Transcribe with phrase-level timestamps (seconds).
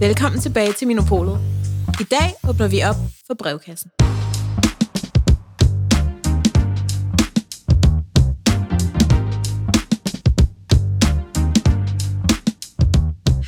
[0.00, 1.38] Velkommen tilbage til Minopolet.
[2.00, 2.94] I dag åbner vi op
[3.26, 3.90] for brevkassen.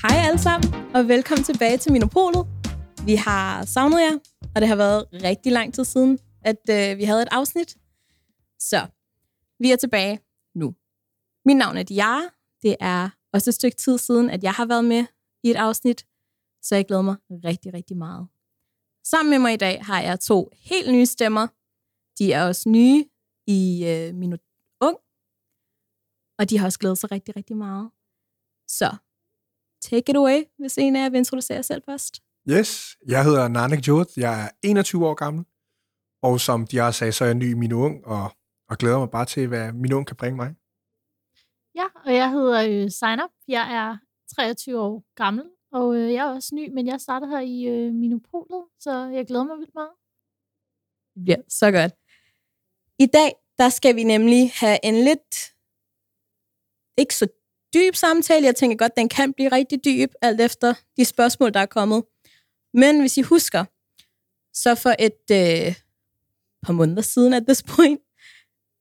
[0.03, 2.47] Hej alle sammen, og velkommen tilbage til Minopolet.
[3.05, 4.19] Vi har savnet jer,
[4.55, 7.77] og det har været rigtig lang tid siden, at øh, vi havde et afsnit.
[8.59, 8.87] Så,
[9.61, 10.21] vi er tilbage
[10.55, 10.75] nu.
[11.45, 12.23] Mit navn er Diara.
[12.63, 15.05] Det er også et stykke tid siden, at jeg har været med
[15.45, 16.07] i et afsnit,
[16.63, 18.29] så jeg glæder mig rigtig, rigtig meget.
[19.05, 21.47] Sammen med mig i dag har jeg to helt nye stemmer.
[22.19, 23.05] De er også nye
[23.47, 24.41] i øh, Minut
[24.81, 24.97] Ung,
[26.39, 27.91] og de har også glædet sig rigtig, rigtig meget.
[28.69, 28.97] Så,
[29.83, 32.23] take it away, hvis en af jer vil introducere jer selv først.
[32.51, 35.45] Yes, jeg hedder Nanak Jod, jeg er 21 år gammel,
[36.23, 38.33] og som de har sagt, så er jeg ny i min ung, og,
[38.69, 40.55] og glæder mig bare til, hvad min ung kan bringe mig.
[41.75, 43.31] Ja, og jeg hedder øh.
[43.49, 43.97] Jeg er
[44.37, 47.93] 23 år gammel, og øh, jeg er også ny, men jeg starter her i øh,
[47.93, 49.91] Minopolet, så jeg glæder mig vildt meget.
[51.15, 51.93] Det bliver så godt.
[52.99, 55.35] I dag, der skal vi nemlig have en lidt,
[56.99, 57.27] ikke så
[57.75, 58.47] dyb samtale.
[58.47, 62.05] Jeg tænker godt, den kan blive rigtig dyb, alt efter de spørgsmål, der er kommet.
[62.75, 63.65] Men hvis I husker,
[64.53, 65.75] så for et øh,
[66.63, 68.01] par måneder siden at this point,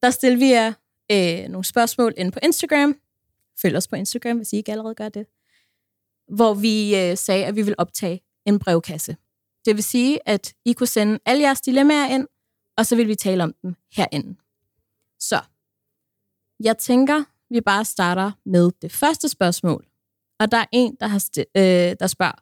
[0.03, 0.73] der stillede vi jer
[1.11, 2.95] øh, nogle spørgsmål ind på Instagram.
[3.61, 5.27] Følg os på Instagram, hvis I ikke allerede gør det.
[6.35, 9.17] Hvor vi øh, sagde, at vi vil optage en brevkasse.
[9.65, 12.27] Det vil sige, at I kunne sende alle jeres dilemmaer ind,
[12.77, 14.35] og så vil vi tale om dem herinde.
[15.19, 15.41] Så,
[16.63, 19.85] jeg tænker, vi bare starter med det første spørgsmål.
[20.39, 22.39] Og der er en, der, har sti- øh, der spørger,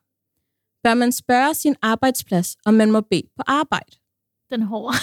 [0.83, 3.91] bør man spørge sin arbejdsplads, om man må bede på arbejde?
[4.51, 4.93] Den er hård.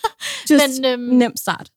[0.50, 1.70] Just Men, øhm, nem start.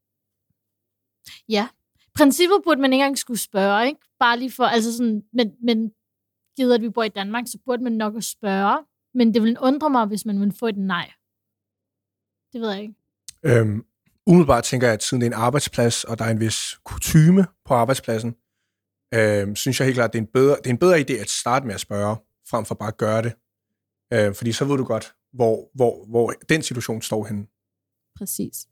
[1.50, 1.68] ja,
[2.16, 4.00] princippet burde man ikke engang skulle spørge, ikke?
[4.20, 5.92] Bare lige for, altså sådan, men, men
[6.58, 8.86] givet at vi bor i Danmark, så burde man nok at spørge.
[9.14, 11.12] Men det vil undre mig, hvis man vil få et nej.
[12.54, 12.96] Det ved jeg ikke.
[13.44, 13.86] Øhm,
[14.28, 17.46] umiddelbart tænker jeg, at siden det er en arbejdsplads, og der er en vis kutyme
[17.66, 18.36] på arbejdspladsen,
[19.14, 21.14] øhm, synes jeg helt klart, at det er, en bedre, det er en bedre idé
[21.14, 22.16] at starte med at spørge,
[22.50, 23.34] frem for bare at gøre det.
[24.14, 27.48] Øh, fordi så ved du godt, hvor, hvor, hvor den situation står henne.
[28.18, 28.68] Præcis.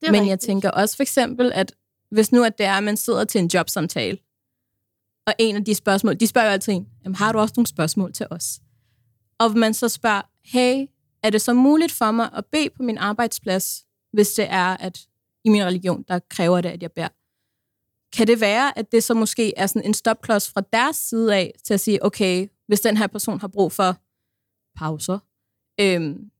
[0.00, 0.40] Det Men jeg rigtigt.
[0.40, 1.74] tænker også for eksempel, at
[2.10, 4.18] hvis nu at det er, at man sidder til en jobsamtale,
[5.26, 7.66] og en af de spørgsmål, de spørger jo altid en, jamen, har du også nogle
[7.66, 8.60] spørgsmål til os?
[9.38, 10.86] Og man så spørger, hey,
[11.22, 15.06] er det så muligt for mig at bede på min arbejdsplads, hvis det er, at
[15.44, 17.08] i min religion, der kræver det, at jeg beder?
[18.16, 21.52] Kan det være, at det så måske er sådan en stopklods fra deres side af,
[21.64, 23.96] til at sige, okay, hvis den her person har brug for
[24.78, 25.18] pauser,
[25.80, 26.30] øhm,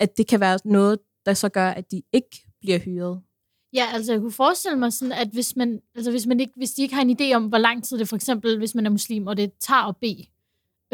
[0.00, 3.22] at det kan være noget, der så gør, at de ikke bliver hyret.
[3.72, 6.70] Ja, altså jeg kunne forestille mig sådan, at hvis, man, altså hvis, man ikke, hvis
[6.70, 8.90] de ikke har en idé om, hvor lang tid det for eksempel, hvis man er
[8.90, 10.26] muslim, og det tager at bede,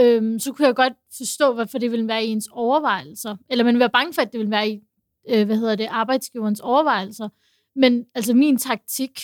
[0.01, 3.37] øhm, så kunne jeg godt forstå, hvorfor det ville være i ens overvejelser.
[3.51, 4.81] Eller man ville være bange for, at det vil være i,
[5.29, 7.29] øh, hvad hedder det, arbejdsgiverens overvejelser.
[7.77, 9.21] Men altså min taktik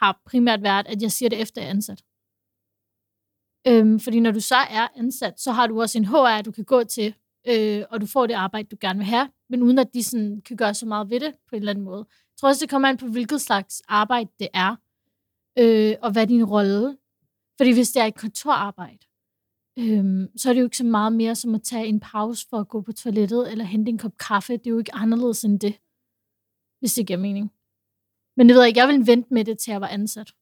[0.00, 2.02] har primært været, at jeg siger det efter jeg er ansat.
[3.66, 6.64] Øhm, fordi når du så er ansat, så har du også en HR, du kan
[6.64, 7.14] gå til,
[7.48, 10.40] øh, og du får det arbejde, du gerne vil have, men uden at de sådan,
[10.40, 12.06] kan gøre så meget ved det på en eller anden måde.
[12.34, 14.76] Jeg tror også, det kommer an på, hvilket slags arbejde det er,
[15.58, 16.98] øh, og hvad din rolle.
[17.56, 19.06] Fordi hvis det er et kontorarbejde,
[19.78, 22.60] øh, så er det jo ikke så meget mere som at tage en pause for
[22.60, 24.52] at gå på toilettet, eller hente en kop kaffe.
[24.52, 25.74] Det er jo ikke anderledes end det,
[26.80, 27.52] hvis det giver mening.
[28.36, 30.34] Men det ved jeg ikke, jeg vil vente med det til jeg var ansat.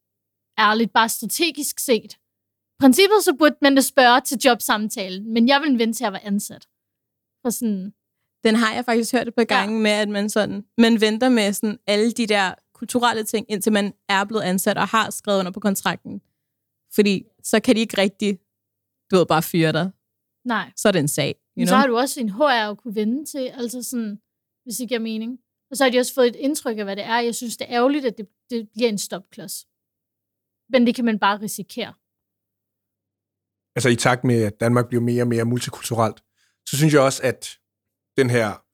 [0.58, 2.12] Ærligt, bare strategisk set.
[2.14, 6.12] I princippet så burde man da spørge til jobsamtalen, men jeg vil vente til jeg
[6.12, 6.68] var ansat.
[7.42, 7.94] For sådan,
[8.44, 9.82] den har jeg faktisk hørt et par gange ja.
[9.82, 13.92] med, at man, sådan, man venter med sådan alle de der kulturelle ting, indtil man
[14.08, 16.20] er blevet ansat og har skrevet under på kontrakten.
[16.94, 18.38] Fordi så kan de ikke rigtig,
[19.10, 19.90] du ved, bare fyre dig.
[20.44, 20.72] nej.
[20.76, 21.28] Så er det en sag.
[21.28, 21.72] You Men know?
[21.72, 24.20] så har du også en HR at kunne vende til, altså sådan,
[24.64, 25.38] hvis det giver mening.
[25.70, 27.20] Og så har de også fået et indtryk af, hvad det er.
[27.20, 29.66] Jeg synes, det er ærgerligt, at det, det bliver en stopklods.
[30.72, 31.94] Men det kan man bare risikere.
[33.76, 36.22] Altså i takt med, at Danmark bliver mere og mere multikulturelt,
[36.68, 37.58] så synes jeg også, at
[38.16, 38.64] den her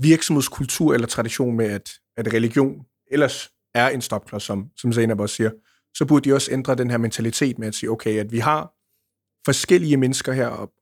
[0.00, 5.36] virksomhedskultur eller tradition med, at, at religion ellers er en stopklods, som, som Zainab også
[5.36, 5.50] siger,
[5.94, 8.74] så burde de også ændre den her mentalitet med at sige, okay, at vi har
[9.44, 10.72] forskellige mennesker her, og,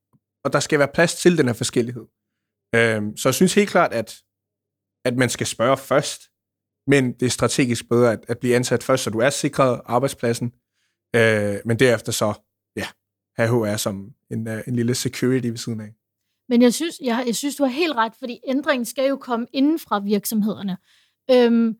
[0.44, 2.06] og der skal være plads til den her forskellighed.
[2.74, 4.22] Øhm, så jeg synes helt klart, at,
[5.04, 6.22] at man skal spørge først,
[6.86, 10.52] men det er strategisk bedre at, at blive ansat først, så du er sikret arbejdspladsen,
[11.16, 12.32] øh, men derefter så,
[12.76, 12.86] ja,
[13.36, 15.99] have HR som en, øh, en lille security ved siden af.
[16.50, 19.46] Men jeg synes, jeg, jeg synes, du har helt ret, fordi ændringen skal jo komme
[19.52, 20.76] inden fra virksomhederne.
[21.30, 21.76] Øhm,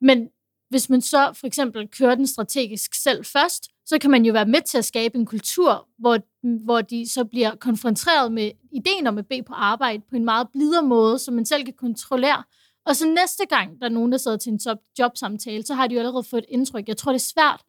[0.00, 0.28] men
[0.70, 4.46] hvis man så for eksempel kører den strategisk selv først, så kan man jo være
[4.46, 6.18] med til at skabe en kultur, hvor,
[6.64, 10.48] hvor de så bliver konfronteret med ideen om at bede på arbejde på en meget
[10.52, 12.44] blidere måde, som man selv kan kontrollere.
[12.86, 14.60] Og så næste gang, der er nogen, der sidder til en
[14.98, 16.88] jobsamtale, så har de jo allerede fået et indtryk.
[16.88, 17.62] Jeg tror, det er svært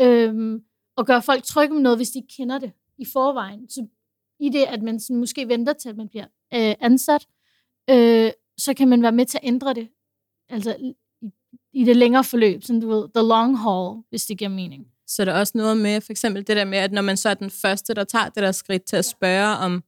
[0.00, 0.62] øhm,
[0.98, 3.70] at gøre folk trygge med noget, hvis de ikke kender det i forvejen.
[3.70, 3.86] Så
[4.42, 6.24] i det, at man sådan måske venter til, at man bliver
[6.54, 7.26] øh, ansat,
[7.90, 9.88] øh, så kan man være med til at ændre det.
[10.48, 10.94] Altså i,
[11.72, 14.86] i det længere forløb, sådan du ved, the long haul, hvis det giver mening.
[15.06, 17.28] Så der er også noget med, for eksempel det der med, at når man så
[17.28, 19.82] er den første, der tager det der skridt til at spørge om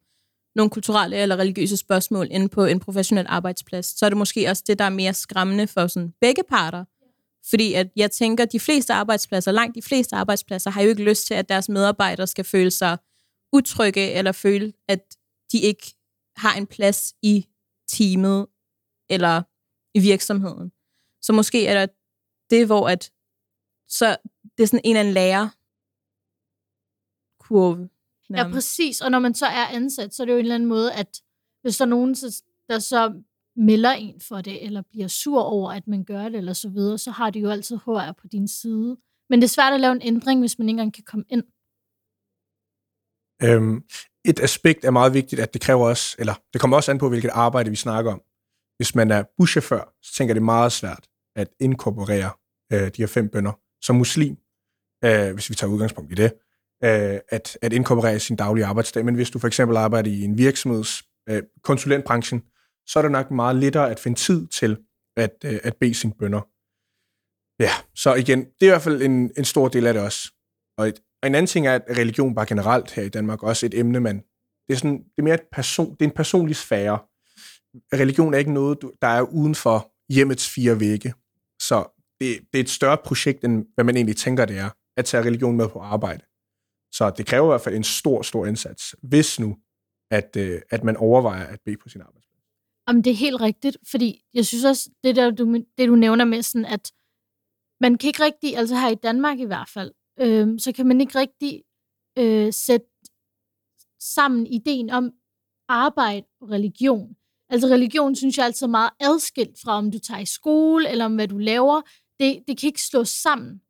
[0.54, 4.64] nogle kulturelle eller religiøse spørgsmål inde på en professionel arbejdsplads, så er det måske også
[4.66, 6.84] det, der er mere skræmmende for sådan begge parter.
[7.50, 11.04] Fordi at jeg tænker, at de fleste arbejdspladser, langt de fleste arbejdspladser, har jo ikke
[11.04, 12.98] lyst til, at deres medarbejdere skal føle sig
[13.54, 15.16] utrygge, eller føle, at
[15.52, 15.86] de ikke
[16.36, 17.46] har en plads i
[17.88, 18.46] teamet,
[19.10, 19.42] eller
[19.98, 20.72] i virksomheden.
[21.22, 21.86] Så måske er der
[22.50, 23.12] det, hvor at,
[23.88, 24.16] så
[24.58, 25.48] det er sådan en eller anden lærer
[27.40, 27.88] kurve.
[28.30, 29.00] Ja, præcis.
[29.00, 31.22] Og når man så er ansat, så er det jo en eller anden måde, at
[31.62, 32.14] hvis der er nogen,
[32.68, 33.22] der så
[33.56, 36.98] melder en for det, eller bliver sur over, at man gør det, eller så videre,
[36.98, 38.96] så har de jo altid HR på din side.
[39.30, 41.42] Men det er svært at lave en ændring, hvis man ikke engang kan komme ind.
[43.42, 43.82] Øhm,
[44.24, 47.08] et aspekt er meget vigtigt, at det kræver også, eller det kommer også an på,
[47.08, 48.22] hvilket arbejde vi snakker om.
[48.76, 52.30] Hvis man er buschauffør, så tænker det er meget svært at inkorporere
[52.72, 53.52] øh, de her fem bønder
[53.82, 54.36] som muslim,
[55.04, 56.32] øh, hvis vi tager udgangspunkt i det,
[56.84, 59.04] øh, at, at inkorporere sin daglige arbejdsdag.
[59.04, 62.42] Men hvis du for eksempel arbejder i en virksomheds øh, konsulentbranchen,
[62.86, 64.76] så er det nok meget lettere at finde tid til
[65.16, 66.40] at, øh, at bede sine bønder.
[67.62, 70.32] Ja, så igen, det er i hvert fald en, en stor del af det også.
[70.78, 73.66] Og, et, og en anden ting er, at religion bare generelt her i Danmark også
[73.66, 74.16] et emne, man,
[74.68, 76.98] det er, sådan, det er mere et person, det er en personlig sfære.
[77.92, 81.14] Religion er ikke noget, der er uden for hjemmets fire vægge.
[81.60, 85.04] Så det, det er et større projekt, end hvad man egentlig tænker, det er, at
[85.04, 86.22] tage religion med på arbejde.
[86.92, 89.56] Så det kræver i hvert fald en stor, stor indsats, hvis nu,
[90.10, 92.44] at, øh, at man overvejer at bede på sin arbejdsplads.
[92.88, 96.24] Jamen, det er helt rigtigt, fordi jeg synes også, det der, du, det du nævner
[96.24, 96.92] med sådan, at
[97.80, 101.00] man kan ikke rigtig, altså her i Danmark i hvert fald, øh, så kan man
[101.00, 101.62] ikke rigtig
[102.18, 102.86] øh, sætte
[104.00, 105.12] sammen ideen om
[105.68, 107.16] arbejde og religion.
[107.50, 111.04] Altså religion synes jeg altid er meget adskilt fra, om du tager i skole, eller
[111.04, 111.82] om hvad du laver.
[112.20, 113.60] Det, det kan ikke slås sammen,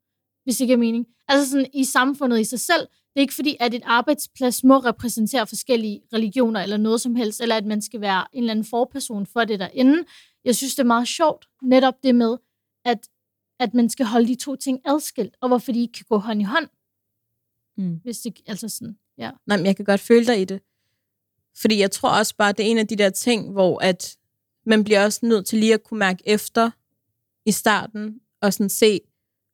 [0.44, 1.06] hvis det giver mening.
[1.28, 4.78] Altså sådan i samfundet i sig selv, det er ikke fordi, at et arbejdsplads må
[4.78, 8.64] repræsentere forskellige religioner eller noget som helst, eller at man skal være en eller anden
[8.64, 10.04] forperson for det derinde.
[10.44, 12.36] Jeg synes, det er meget sjovt, netop det med,
[12.84, 13.08] at,
[13.58, 16.40] at man skal holde de to ting adskilt, og hvorfor de ikke kan gå hånd
[16.40, 16.68] i hånd.
[17.76, 18.00] Mm.
[18.02, 19.30] Hvis det, altså sådan, ja.
[19.46, 20.60] Nej, men jeg kan godt føle dig i det.
[21.56, 24.16] Fordi jeg tror også bare, det er en af de der ting, hvor at
[24.66, 26.70] man bliver også nødt til lige at kunne mærke efter
[27.46, 29.00] i starten, og sådan se,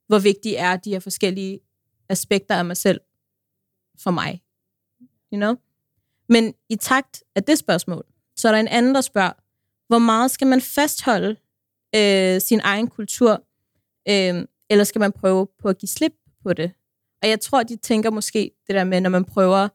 [0.06, 1.60] hvor vigtige er de her forskellige
[2.08, 3.00] aspekter af mig selv
[3.98, 4.42] for mig.
[5.32, 5.54] You know?
[6.28, 8.04] Men i takt af det spørgsmål,
[8.36, 9.32] så er der en anden, der spørger,
[9.88, 11.36] hvor meget skal man fastholde
[11.96, 13.44] øh, sin egen kultur,
[14.10, 16.12] øh, eller skal man prøve på at give slip
[16.42, 16.72] på det?
[17.22, 19.68] Og jeg tror, de tænker måske det der med, når man prøver,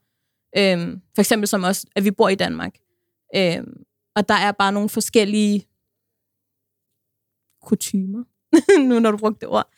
[0.58, 2.76] øh, for eksempel som os, at vi bor i Danmark,
[3.36, 3.64] øh,
[4.16, 5.68] og der er bare nogle forskellige
[7.62, 8.24] kutumer,
[8.90, 9.70] nu når du brugte det ord,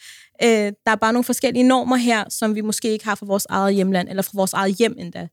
[0.44, 3.46] Øh, der er bare nogle forskellige normer her, som vi måske ikke har fra vores
[3.50, 5.28] eget hjemland, eller fra vores eget hjem endda.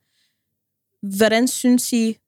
[1.19, 2.19] Hvordan synes I,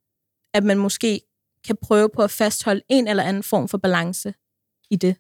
[0.55, 1.21] at man måske
[1.67, 4.35] kan prøve på at fastholde en eller anden form for balance
[4.91, 5.17] i det?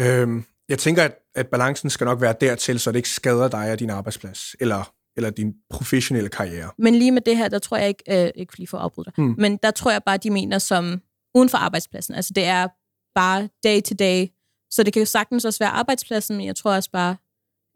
[0.00, 3.72] Øhm, jeg tænker, at, at balancen skal nok være dertil, så det ikke skader dig
[3.72, 6.70] og din arbejdsplads, eller, eller din professionelle karriere.
[6.78, 9.04] Men lige med det her, der tror jeg ikke, øh, ikke lige for at afbryde
[9.04, 9.34] dig, hmm.
[9.38, 11.00] men der tror jeg bare, de mener som
[11.34, 12.14] uden for arbejdspladsen.
[12.14, 12.68] Altså det er
[13.14, 14.26] bare day to day
[14.70, 17.16] så det kan jo sagtens også være arbejdspladsen, men jeg tror også bare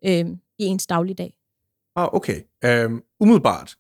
[0.05, 0.27] øh,
[0.59, 1.35] i ens dagligdag.
[1.97, 2.43] Ah, okay.
[2.67, 3.77] Um, umiddelbart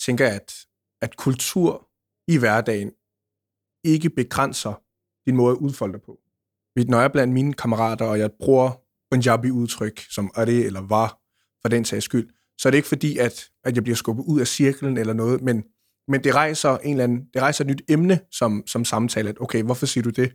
[0.00, 0.66] tænker jeg, at,
[1.02, 1.88] at kultur
[2.28, 2.92] i hverdagen
[3.84, 4.82] ikke begrænser
[5.26, 6.20] din måde at udfolde dig på.
[6.76, 11.18] Når jeg blandt mine kammerater, og jeg bruger Punjabi-udtryk, som er det eller var,
[11.62, 14.40] for den sags skyld, så er det ikke fordi, at, at jeg bliver skubbet ud
[14.40, 15.64] af cirklen eller noget, men,
[16.08, 19.40] men det rejser en eller anden, det rejser et nyt emne som, som samtale, at
[19.40, 20.32] okay, hvorfor siger du det?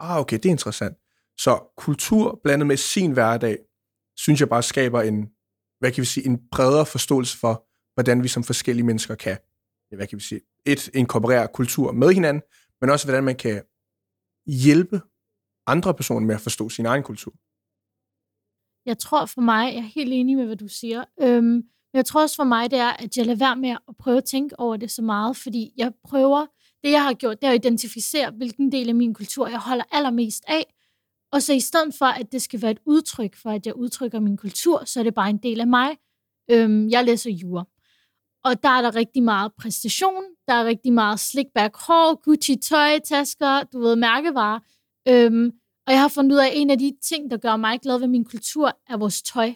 [0.00, 0.96] Ah, okay, det er interessant.
[1.38, 3.58] Så kultur blandet med sin hverdag,
[4.16, 5.28] synes jeg bare skaber en,
[5.80, 9.38] hvad kan vi sige, en bredere forståelse for, hvordan vi som forskellige mennesker kan,
[9.96, 12.42] hvad kan vi sige, et, inkorporere kultur med hinanden,
[12.80, 13.62] men også hvordan man kan
[14.46, 15.00] hjælpe
[15.70, 17.32] andre personer med at forstå sin egen kultur.
[18.86, 21.44] Jeg tror for mig, jeg er helt enig med, hvad du siger, øhm,
[21.92, 24.16] men jeg tror også for mig, det er, at jeg lader være med at prøve
[24.16, 26.46] at tænke over det så meget, fordi jeg prøver,
[26.84, 29.84] det jeg har gjort, det er at identificere, hvilken del af min kultur jeg holder
[29.90, 30.64] allermest af,
[31.32, 34.20] Og så i stedet for, at det skal være et udtryk for, at jeg udtrykker
[34.20, 35.96] min kultur, så er det bare en del af mig.
[36.50, 37.64] Øhm, jeg læser jura.
[38.44, 42.98] Og der er der rigtig meget præstation, der er rigtig meget slickback hår, Gucci tøj,
[42.98, 44.60] tasker, du ved, mærkevarer.
[45.08, 45.52] Øhm,
[45.86, 47.98] og jeg har fundet ud af, at en af de ting, der gør mig glad
[47.98, 49.54] ved min kultur, er vores tøj.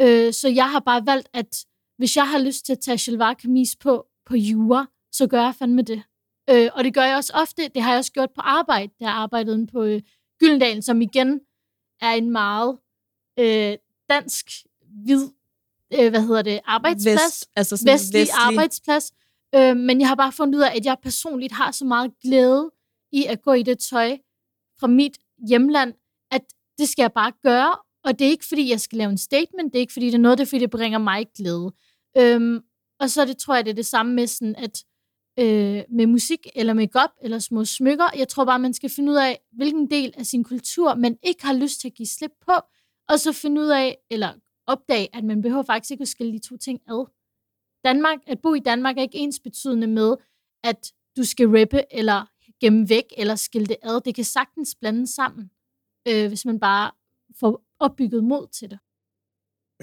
[0.00, 1.66] Øh, så jeg har bare valgt, at
[1.98, 5.54] hvis jeg har lyst til at tage shalvar kamis på, på jura, så gør jeg
[5.54, 6.02] fandme det.
[6.50, 7.68] Øh, og det gør jeg også ofte.
[7.68, 8.92] Det har jeg også gjort på arbejde.
[8.98, 10.02] Der har arbejdet på øh,
[10.40, 11.40] Gyldendalen, som igen
[12.00, 12.78] er en meget
[13.38, 13.76] øh,
[14.10, 14.46] dansk,
[15.04, 15.28] hvid,
[15.98, 17.20] øh, hvad hedder det, arbejdsplads.
[17.24, 19.12] Vest, altså sådan vestlig, vestlig arbejdsplads.
[19.54, 22.70] Øh, men jeg har bare fundet ud af, at jeg personligt har så meget glæde
[23.12, 24.18] i at gå i det tøj
[24.80, 25.18] fra mit
[25.48, 25.94] hjemland,
[26.30, 26.42] at
[26.78, 27.76] det skal jeg bare gøre.
[28.04, 29.72] Og det er ikke, fordi jeg skal lave en statement.
[29.72, 31.72] Det er ikke, fordi det er noget, det er, fordi det bringer mig glæde.
[32.18, 32.60] Øhm,
[33.00, 34.84] og så det, tror jeg, det er det samme med sådan, at
[35.38, 38.06] øh, med musik eller makeup eller små smykker.
[38.16, 41.44] Jeg tror bare, man skal finde ud af, hvilken del af sin kultur, man ikke
[41.44, 42.52] har lyst til at give slip på,
[43.08, 44.32] og så finde ud af, eller
[44.66, 47.06] opdage, at man behøver faktisk ikke at skille de to ting ad.
[47.84, 50.16] Danmark, at bo i Danmark er ikke ens betydende med,
[50.64, 52.26] at du skal rappe eller
[52.60, 54.00] gemme væk eller skille det ad.
[54.00, 55.50] Det kan sagtens blande sammen,
[56.08, 56.90] øh, hvis man bare
[57.40, 58.78] får opbygget mod til det.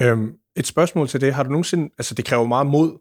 [0.01, 1.33] Øhm, et spørgsmål til det.
[1.33, 2.97] Har du nogensinde, altså det kræver meget mod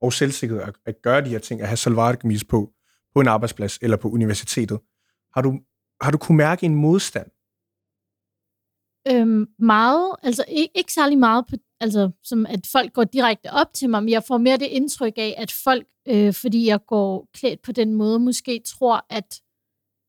[0.00, 2.72] og selvsikkerhed at, at gøre de her ting, at have salvarkamis på,
[3.14, 4.80] på en arbejdsplads eller på universitetet.
[5.34, 5.60] Har du,
[6.00, 7.30] har du kunne mærke en modstand?
[9.12, 13.74] Øhm, meget, altså ikke, ikke særlig meget, på, altså som at folk går direkte op
[13.74, 17.28] til mig, men jeg får mere det indtryk af, at folk, øh, fordi jeg går
[17.34, 19.40] klædt på den måde, måske tror, at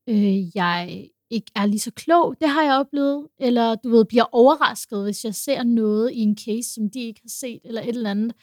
[0.10, 2.36] øh, jeg ikke er lige så klog.
[2.42, 3.28] Det har jeg oplevet.
[3.40, 7.22] Eller du ved, bliver overrasket, hvis jeg ser noget i en case, som de ikke
[7.24, 8.34] har set, eller et eller andet.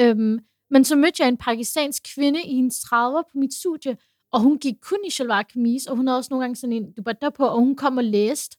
[0.00, 0.38] Øhm,
[0.70, 3.96] men så mødte jeg en pakistansk kvinde i hendes 30'er på mit studie,
[4.32, 6.92] og hun gik kun i shalwar kamis, og hun havde også nogle gange sådan en
[6.92, 8.56] dubatta på, og hun kom og læste.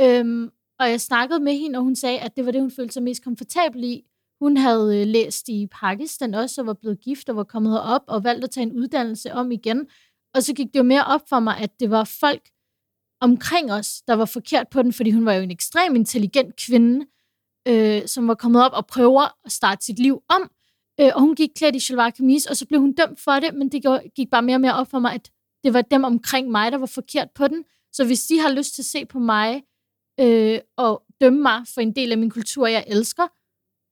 [0.00, 2.92] Øhm, og jeg snakkede med hende, og hun sagde, at det var det, hun følte
[2.92, 4.02] sig mest komfortabel i.
[4.40, 8.02] Hun havde øh, læst i Pakistan også, og var blevet gift, og var kommet herop,
[8.06, 9.86] og valgt at tage en uddannelse om igen.
[10.34, 12.48] Og så gik det jo mere op for mig, at det var folk
[13.20, 17.06] omkring os, der var forkert på den, fordi hun var jo en ekstrem intelligent kvinde,
[17.68, 20.50] øh, som var kommet op og prøver at starte sit liv om.
[21.00, 23.54] Øh, og hun gik klædt i shalwar kamis, og så blev hun dømt for det,
[23.54, 25.30] men det gik bare mere og mere op for mig, at
[25.64, 27.64] det var dem omkring mig, der var forkert på den.
[27.92, 29.62] Så hvis de har lyst til at se på mig
[30.20, 33.26] øh, og dømme mig for en del af min kultur, jeg elsker,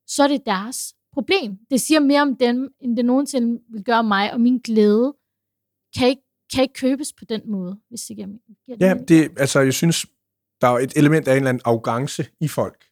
[0.06, 1.58] så er det deres problem.
[1.70, 5.14] Det siger mere om dem, end det nogensinde vil gøre mig, og min glæde
[5.96, 6.22] kan ikke,
[6.54, 8.28] kan ikke købes på den måde, hvis det giver,
[8.66, 10.06] giver Ja, det, altså jeg synes,
[10.60, 12.84] der er et element af en eller anden arrogance i folk,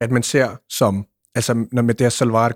[0.00, 2.54] at man ser som altså når med det her salvar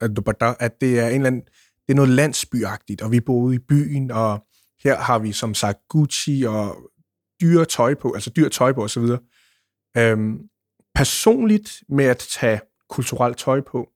[0.00, 1.42] og dupatta, at det er en eller anden,
[1.86, 4.46] det er noget landsbyagtigt, og vi boede i byen, og
[4.84, 6.90] her har vi som sagt Gucci og
[7.40, 9.02] dyre tøj på, altså dyre tøj på osv.
[9.98, 10.48] Øhm,
[10.94, 13.88] personligt med at tage kulturelt tøj på,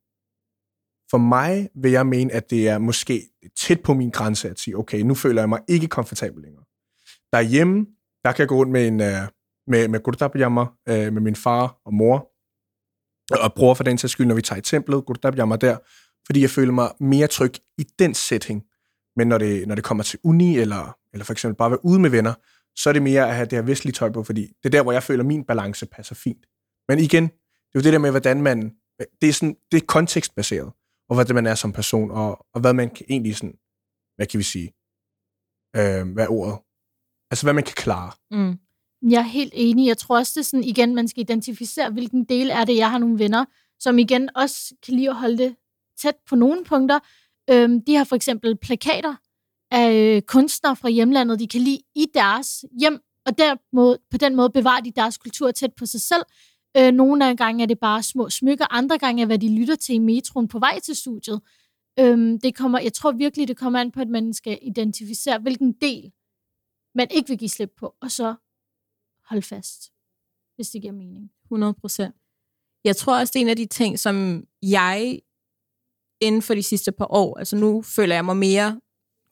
[1.11, 4.79] for mig vil jeg mene, at det er måske tæt på min grænse at sige,
[4.79, 6.65] okay, nu føler jeg mig ikke komfortabel længere.
[7.33, 7.87] Derhjemme,
[8.25, 9.29] der kan jeg gå rundt med en, øh,
[9.67, 12.31] med, med kurta øh, med min far og mor,
[13.45, 15.77] og bror for den sags skyld, når vi tager i templet, pyjama der,
[16.27, 18.63] fordi jeg føler mig mere tryg i den setting.
[19.17, 21.85] Men når det, når det kommer til uni, eller, eller for eksempel bare at være
[21.85, 22.35] ude med venner,
[22.83, 24.83] så er det mere at have det her vestlige tøj på, fordi det er der,
[24.83, 26.47] hvor jeg føler, at min balance passer fint.
[26.89, 28.75] Men igen, det er jo det der med, hvordan man...
[29.21, 30.73] Det er, sådan, det er kontekstbaseret,
[31.09, 33.55] og hvad det man er som person, og, og hvad man kan, egentlig sådan...
[34.17, 34.67] Hvad kan vi sige?
[35.77, 36.59] Øh, hvad er ordet?
[37.31, 38.13] Altså, hvad man kan klare.
[38.31, 38.59] Mm.
[39.11, 39.89] Jeg er helt enig.
[39.89, 42.77] Jeg tror også, det er sådan, igen, man skal identificere, hvilken del er det.
[42.77, 43.45] Jeg har nogle venner,
[43.79, 45.57] som igen også kan lide at holde det
[45.99, 46.99] tæt på nogle punkter.
[47.51, 49.15] Øhm, de har for eksempel plakater
[49.71, 54.17] af øh, kunstnere fra hjemlandet, de kan lide i deres hjem, og der måde, på
[54.17, 56.23] den måde bevarer de deres kultur tæt på sig selv.
[56.77, 59.75] Øh, nogle af gange er det bare små smykker, andre gange er, hvad de lytter
[59.75, 61.41] til i metroen på vej til studiet.
[61.99, 65.73] Øhm, det kommer, jeg tror virkelig, det kommer an på, at man skal identificere, hvilken
[65.73, 66.13] del
[66.95, 68.35] man ikke vil give slip på, og så
[69.29, 69.93] holde fast,
[70.57, 71.31] hvis det giver mening.
[71.45, 72.15] 100 procent.
[72.85, 75.21] Jeg tror også, det er en af de ting, som jeg
[76.21, 78.81] inden for de sidste par år, altså nu føler jeg mig mere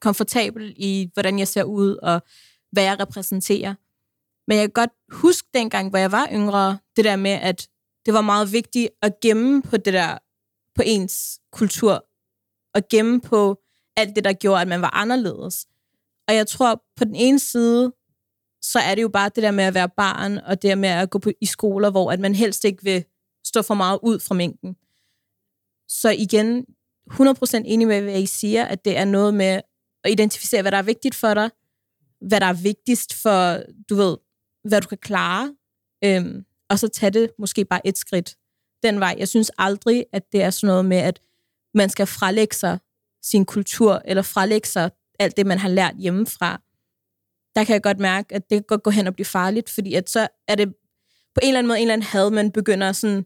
[0.01, 2.21] komfortabel i, hvordan jeg ser ud, og
[2.71, 3.75] hvad jeg repræsenterer.
[4.47, 7.67] Men jeg kan godt huske dengang, hvor jeg var yngre, det der med, at
[8.05, 10.17] det var meget vigtigt at gemme på det der,
[10.75, 12.05] på ens kultur,
[12.73, 13.61] og gemme på
[13.97, 15.67] alt det, der gjorde, at man var anderledes.
[16.27, 17.93] Og jeg tror, på den ene side,
[18.61, 20.89] så er det jo bare det der med at være barn, og det der med
[20.89, 23.05] at gå på, i skoler, hvor at man helst ikke vil
[23.45, 24.75] stå for meget ud fra mængden.
[25.87, 26.65] Så igen,
[27.11, 29.61] 100% enig med, hvad I siger, at det er noget med
[30.03, 31.49] at identificere, hvad der er vigtigt for dig,
[32.21, 34.17] hvad der er vigtigst for, du ved,
[34.63, 35.55] hvad du kan klare,
[36.03, 38.37] Øhm, og så tage det måske bare et skridt
[38.83, 39.15] den vej.
[39.17, 41.21] Jeg synes aldrig, at det er sådan noget med, at
[41.73, 42.79] man skal frelægge sig
[43.23, 46.61] sin kultur, eller frelægge sig alt det, man har lært hjemmefra.
[47.55, 49.93] Der kan jeg godt mærke, at det kan godt gå hen og blive farligt, fordi
[49.93, 50.67] at så er det
[51.35, 53.25] på en eller anden måde en eller anden had, man begynder sådan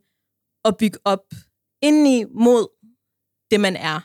[0.66, 1.34] at bygge op
[1.82, 2.68] indeni mod
[3.52, 4.00] det, man er.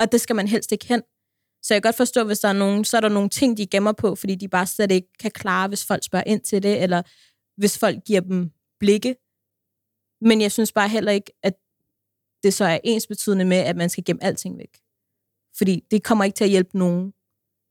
[0.00, 1.02] Og det skal man helst ikke hen.
[1.64, 3.66] Så jeg kan godt forstå, hvis der er nogen, så er der nogle ting, de
[3.66, 6.82] gemmer på, fordi de bare slet ikke kan klare, hvis folk spørger ind til det,
[6.82, 7.02] eller
[7.56, 9.16] hvis folk giver dem blikke.
[10.20, 11.54] Men jeg synes bare heller ikke, at
[12.42, 14.78] det så er ens betydende med, at man skal gemme alting væk.
[15.58, 17.12] Fordi det kommer ikke til at hjælpe nogen.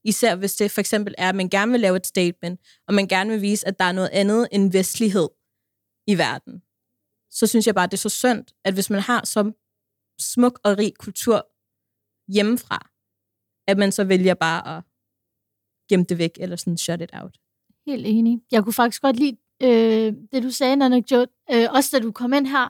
[0.04, 3.08] Især hvis det for eksempel er, at man gerne vil lave et statement, og man
[3.08, 5.30] gerne vil vise, at der er noget andet end vestlighed
[6.08, 6.62] i verden.
[7.32, 9.52] Så synes jeg bare, det er så synd, at hvis man har så
[10.20, 11.48] smuk og rig kultur
[12.28, 12.93] hjemmefra,
[13.68, 14.84] at man så vælger bare at
[15.90, 17.38] gemme det væk, eller sådan shut it out.
[17.88, 18.40] Helt enig.
[18.52, 22.12] Jeg kunne faktisk godt lide øh, det, du sagde, Nana Jo, øh, også da du
[22.12, 22.70] kom ind her.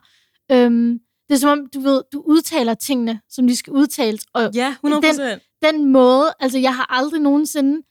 [0.51, 4.25] Øhm, det er som om, du ved, du udtaler tingene, som de skal udtales.
[4.33, 4.89] Og Ja, 100%.
[4.91, 7.81] Den, den måde, altså jeg har aldrig nogensinde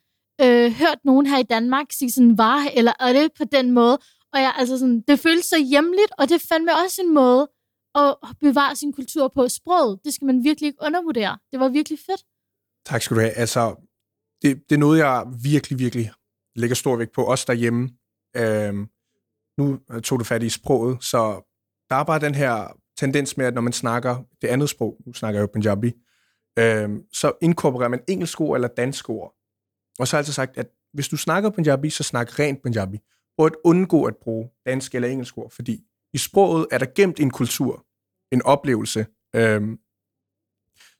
[0.42, 3.98] øh, hørt nogen her i Danmark sige sådan, var eller er det på den måde?
[4.32, 7.48] Og jeg, altså sådan, det føles så hjemligt, og det er fandme også en måde
[7.94, 9.48] at bevare sin kultur på.
[9.48, 11.38] Sproget, det skal man virkelig ikke undervurdere.
[11.52, 12.22] Det var virkelig fedt.
[12.86, 13.32] Tak skal du have.
[13.32, 13.88] Altså,
[14.42, 16.12] det, det er noget, jeg virkelig, virkelig
[16.56, 17.90] lægger stor vægt på, også derhjemme.
[18.36, 18.88] Øhm,
[19.58, 21.48] nu tog du fat i sproget, så
[21.90, 25.12] der er bare den her tendens med, at når man snakker det andet sprog, nu
[25.12, 25.92] snakker jeg jo Punjabi,
[26.58, 29.34] øhm, så inkorporerer man engelsk ord eller dansk ord.
[29.98, 32.98] Og så har jeg altså sagt, at hvis du snakker Punjabi, så snak rent Punjabi.
[33.36, 37.20] Prøv at undgå at bruge dansk eller engelsk ord, fordi i sproget er der gemt
[37.20, 37.86] en kultur,
[38.32, 39.06] en oplevelse.
[39.36, 39.78] Øhm,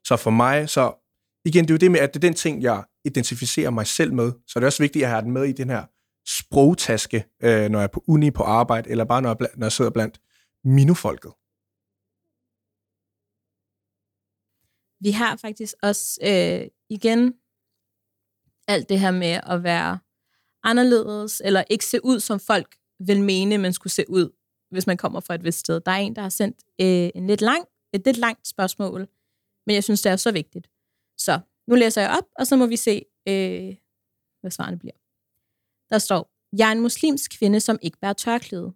[0.04, 1.01] så for mig, så
[1.44, 4.12] igen, det er jo det med, at det er den ting, jeg identificerer mig selv
[4.14, 4.32] med.
[4.46, 5.84] Så det er også vigtigt, at jeg har den med i den her
[6.38, 9.72] sprogtaske, øh, når jeg er på uni, på arbejde, eller bare når jeg, når jeg
[9.72, 10.20] sidder blandt
[10.64, 11.32] minufolket.
[15.04, 17.34] Vi har faktisk også øh, igen
[18.68, 19.98] alt det her med at være
[20.62, 24.30] anderledes, eller ikke se ud, som folk vil mene, man skulle se ud,
[24.70, 25.80] hvis man kommer fra et vist sted.
[25.80, 29.08] Der er en, der har sendt øh, en lidt lang, et lidt langt spørgsmål,
[29.66, 30.68] men jeg synes, det er så vigtigt.
[31.18, 33.74] Så nu læser jeg op, og så må vi se, øh,
[34.40, 34.94] hvad svarene bliver.
[35.90, 38.72] Der står, jeg er en muslimsk kvinde, som ikke bærer tørklæde.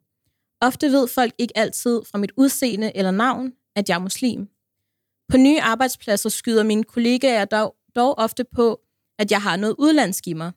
[0.61, 4.49] Ofte ved folk ikke altid fra mit udseende eller navn, at jeg er muslim.
[5.29, 8.81] På nye arbejdspladser skyder mine kollegaer dog, dog ofte på,
[9.19, 10.53] at jeg har noget udlandsk i mig.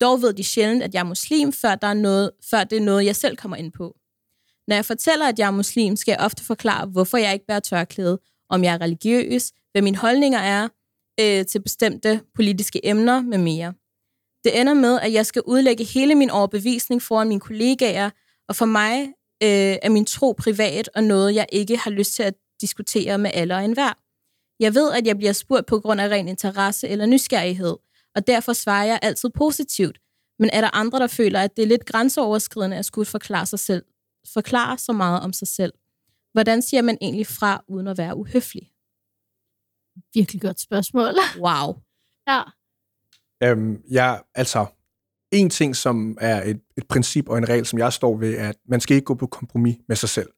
[0.00, 2.82] Dog ved de sjældent, at jeg er muslim, før, der er noget, før det er
[2.82, 3.96] noget, jeg selv kommer ind på.
[4.68, 7.60] Når jeg fortæller, at jeg er muslim, skal jeg ofte forklare, hvorfor jeg ikke bærer
[7.60, 8.18] tørklæde,
[8.48, 10.68] om jeg er religiøs, hvad mine holdninger er
[11.20, 13.74] øh, til bestemte politiske emner med mere.
[14.44, 18.10] Det ender med, at jeg skal udlægge hele min overbevisning foran mine kollegaer,
[18.48, 19.02] og for mig
[19.42, 23.30] øh, er min tro privat og noget, jeg ikke har lyst til at diskutere med
[23.34, 23.92] alle og enhver.
[24.60, 27.76] Jeg ved, at jeg bliver spurgt på grund af ren interesse eller nysgerrighed,
[28.14, 29.98] og derfor svarer jeg altid positivt.
[30.38, 33.58] Men er der andre, der føler, at det er lidt grænseoverskridende at skulle forklare, sig
[33.58, 33.84] selv,
[34.32, 35.72] forklare så meget om sig selv?
[36.32, 38.71] Hvordan siger man egentlig fra, uden at være uhøflig?
[40.14, 41.14] Virkelig godt spørgsmål.
[41.46, 41.82] Wow.
[42.28, 42.42] ja.
[43.42, 44.66] Øhm, ja, altså,
[45.32, 48.48] en ting, som er et, et princip og en regel, som jeg står ved, er,
[48.48, 50.30] at man skal ikke gå på kompromis med sig selv.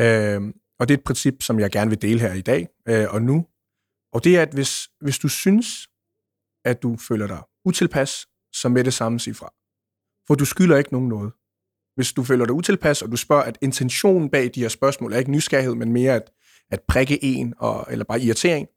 [0.00, 3.06] Øhm, og det er et princip, som jeg gerne vil dele her i dag øh,
[3.10, 3.46] og nu.
[4.12, 5.88] Og det er, at hvis, hvis du synes,
[6.64, 9.52] at du føler dig utilpas, så med det samme sig fra.
[10.26, 11.32] For du skylder ikke nogen noget.
[11.94, 15.18] Hvis du føler dig utilpas, og du spørger, at intentionen bag de her spørgsmål er
[15.18, 16.30] ikke nysgerrighed, men mere at,
[16.70, 18.68] at prikke en, og, eller bare irritering,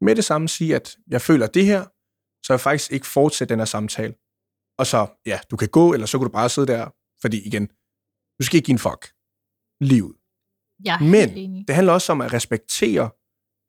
[0.00, 1.84] med det samme sige, at jeg føler det her,
[2.46, 4.14] så jeg faktisk ikke fortsætte den her samtale.
[4.78, 7.66] Og så, ja, du kan gå, eller så kan du bare sidde der, fordi igen,
[8.38, 9.12] du skal ikke give en fuck.
[9.80, 10.14] Livet.
[10.86, 13.10] Er Men det handler også om at respektere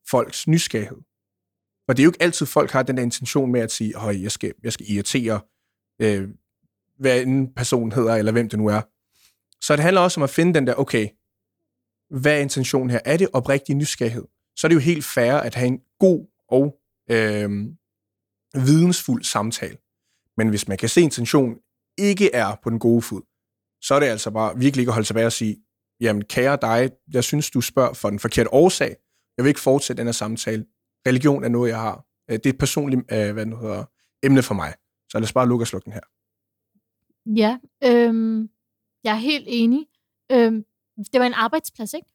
[0.10, 0.98] folks nysgerrighed.
[1.86, 4.22] For det er jo ikke altid, folk har den der intention med at sige, at
[4.22, 5.42] jeg skal, jeg skal irritere,
[6.02, 6.30] øh,
[7.00, 8.82] hvad en person hedder, eller hvem det nu er.
[9.62, 11.08] Så det handler også om at finde den der, okay,
[12.22, 13.00] hvad er intentionen her?
[13.06, 14.26] Er det oprigtig nysgerrighed?
[14.56, 16.76] Så er det jo helt fair at have en god og
[17.12, 17.50] øh,
[18.68, 19.78] vidensfuld samtale.
[20.38, 21.58] Men hvis man kan se, at intentionen
[21.98, 23.22] ikke er på den gode fod,
[23.82, 25.58] så er det altså bare virkelig ikke at holde tilbage og sige,
[26.02, 28.96] jamen kære dig, jeg synes, du spørger for den forkerte årsag.
[29.38, 30.66] Jeg vil ikke fortsætte den her samtale.
[31.08, 32.06] Religion er noget, jeg har.
[32.32, 33.86] Øh, det er et personligt øh, hvad det nu hedder,
[34.24, 34.74] emne for mig.
[35.12, 36.02] Så lad os bare lukke og slukke den her.
[37.26, 38.50] Ja, øhm,
[39.04, 39.88] jeg er helt enig.
[40.32, 40.66] Øhm,
[41.14, 42.08] det var en arbejdsplads, ikke?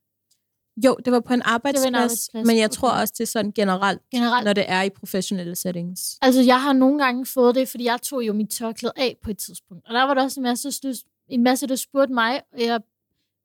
[0.84, 4.00] Jo, det var på en arbejdsplads, arbejdsplads, men jeg tror også, det er sådan generelt,
[4.10, 4.44] Generelt.
[4.44, 6.18] når det er i professionelle settings.
[6.22, 9.30] Altså, jeg har nogle gange fået det, fordi jeg tog jo mit tørklæde af på
[9.30, 9.86] et tidspunkt.
[9.86, 12.80] Og der var det også så synes, en masse, der spurgte mig, og jeg,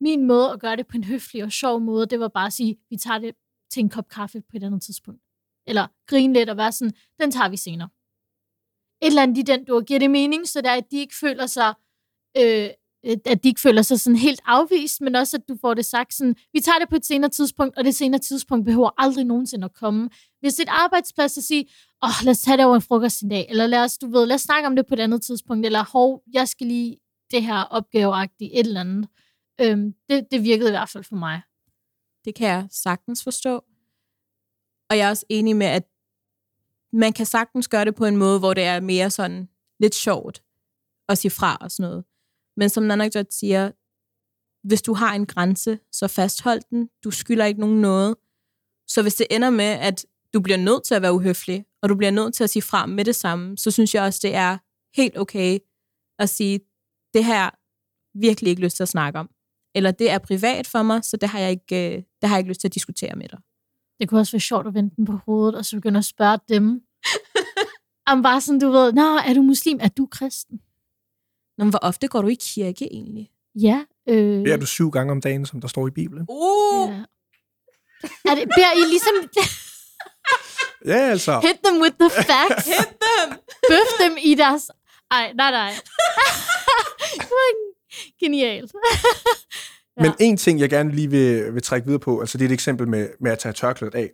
[0.02, 2.54] min måde at gøre det på en høflig og sjov måde, det var bare at
[2.54, 3.36] sige, vi tager det
[3.72, 5.22] til en kop kaffe på et andet tidspunkt.
[5.68, 7.90] Eller grine lidt og være sådan, den tager vi senere.
[9.02, 11.46] Et eller andet i den du giver det mening, så der, at de ikke føler
[11.46, 11.74] sig
[12.38, 12.70] øh,
[13.06, 15.86] Øh, at de ikke føler sig sådan helt afvist, men også, at du får det
[15.86, 19.26] sagt sådan, vi tager det på et senere tidspunkt, og det senere tidspunkt behøver aldrig
[19.26, 20.10] nogensinde at komme.
[20.40, 21.66] Hvis det er et arbejdsplads at sige,
[22.04, 24.08] åh, oh, lad os tage det over en frokost en dag, eller lad os, du
[24.12, 26.98] ved, lad os snakke om det på et andet tidspunkt, eller hov, jeg skal lige
[27.32, 29.08] det her opgaveagtigt, et eller andet.
[29.62, 31.42] Øhm, det, det virkede i hvert fald for mig.
[32.26, 33.56] Det kan jeg sagtens forstå.
[34.90, 35.84] Og jeg er også enig med, at
[36.94, 40.44] man kan sagtens gøre det på en måde, hvor det er mere sådan lidt sjovt
[41.10, 42.04] at sige fra og sådan noget.
[42.58, 43.72] Men som Nanakjot siger,
[44.68, 46.90] hvis du har en grænse, så fasthold den.
[47.04, 48.16] Du skylder ikke nogen noget.
[48.88, 51.96] Så hvis det ender med, at du bliver nødt til at være uhøflig, og du
[51.96, 54.58] bliver nødt til at sige fra med det samme, så synes jeg også, det er
[54.96, 55.60] helt okay
[56.20, 56.60] at sige,
[57.14, 57.52] det jeg
[58.16, 59.30] virkelig ikke lyst til at snakke om.
[59.76, 62.40] Eller det er privat for mig, så det har jeg ikke, øh, det har jeg
[62.40, 63.40] ikke lyst til at diskutere med dig.
[64.00, 66.40] Det kunne også være sjovt at vende den på hovedet, og så begynde at spørge
[66.50, 66.82] dem.
[68.12, 69.80] Om bare sådan, du ved, Nå, er du muslim?
[69.82, 70.60] Er du kristen?
[71.58, 73.30] Nå, men hvor ofte går du i kirke egentlig?
[73.62, 73.84] Ja.
[74.10, 74.16] Øh,
[74.46, 76.26] Det er du syv gange om dagen, som der står i Bibelen.
[76.30, 76.90] Uh!
[76.90, 77.04] ja.
[78.32, 79.14] Er det, beder I ligesom
[80.86, 81.40] Ja, altså.
[81.40, 82.68] hit them with the facts?
[82.78, 83.38] Hit them!
[83.70, 84.72] Bøf dem i deres...
[85.12, 85.74] Ej, nej, nej.
[88.24, 88.72] genialt.
[89.98, 90.04] Ja.
[90.04, 92.54] Men en ting, jeg gerne lige vil, vil trække videre på, altså det er et
[92.54, 94.12] eksempel med, med at tage tørklædet af.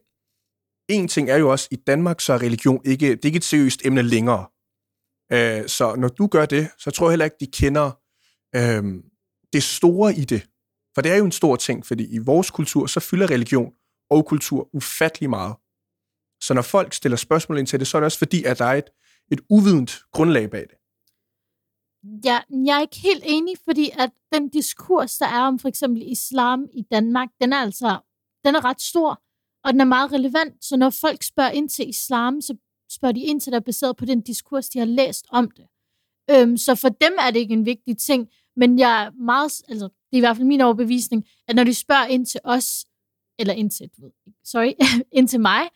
[0.90, 3.44] En ting er jo også, i Danmark så er religion ikke, det er ikke et
[3.44, 4.46] seriøst emne længere.
[5.34, 7.92] Øh, så når du gør det, så tror jeg heller ikke, de kender
[8.56, 9.04] øh,
[9.54, 10.48] det store i det.
[10.96, 13.74] For det er jo en stor ting, fordi i vores kultur, så fylder religion
[14.10, 15.56] og kultur ufattelig meget.
[16.42, 18.66] Så når folk stiller spørgsmål ind til det, så er det også fordi, at der
[18.66, 18.90] er et,
[19.32, 20.78] et uvident grundlag bag det.
[22.26, 26.12] Ja, jeg er ikke helt enig, fordi at den diskurs, der er om for eksempel
[26.12, 28.00] islam i Danmark, den er altså
[28.46, 29.24] den er ret stor,
[29.64, 30.66] og den er meget relevant.
[30.66, 32.58] Så når folk spørger ind til islam, så
[32.92, 35.68] spørger de ind til det baseret på den diskurs, de har læst om det.
[36.32, 39.86] Øhm, så for dem er det ikke en vigtig ting, men jeg er meget, altså,
[39.86, 42.86] det er i hvert fald min overbevisning, at når de spørger ind til os,
[43.40, 43.90] eller ind til,
[44.44, 44.74] sorry,
[45.18, 45.70] ind til mig,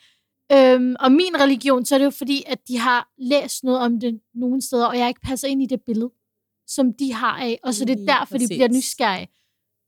[0.52, 4.00] øhm, og min religion, så er det jo fordi, at de har læst noget om
[4.00, 6.12] det nogle steder, og jeg ikke passer ind i det billede,
[6.68, 9.28] som de har af, og så det er derfor, de bliver nysgerrige.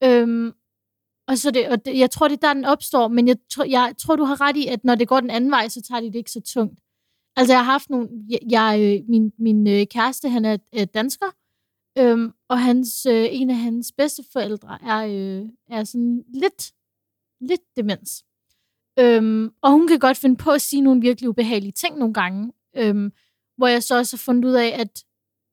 [0.04, 0.54] Øhm,
[1.28, 3.64] og så det, og det, jeg tror, det er der, den opstår, men jeg, tror,
[3.64, 6.02] jeg tror, du har ret i, at når det går den anden vej, så tager
[6.02, 6.80] de det ikke så tungt.
[7.38, 8.10] Altså, jeg har haft nogle...
[8.30, 11.26] Jeg, jeg, øh, min min øh, kæreste, han er øh, dansker,
[11.98, 16.74] øhm, og hans, øh, en af hans bedsteforældre er, øh, er sådan lidt,
[17.42, 18.24] lidt demens.
[19.00, 22.54] Øhm, og hun kan godt finde på at sige nogle virkelig ubehagelige ting nogle gange,
[22.78, 23.12] øhm,
[23.58, 25.04] hvor jeg så også har fundet ud af, at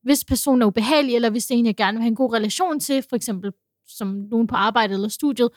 [0.02, 2.32] hvis personen er ubehagelig, eller hvis det er en, jeg gerne vil have en god
[2.32, 3.52] relation til, for eksempel
[3.86, 5.50] som nogen på arbejde eller studiet,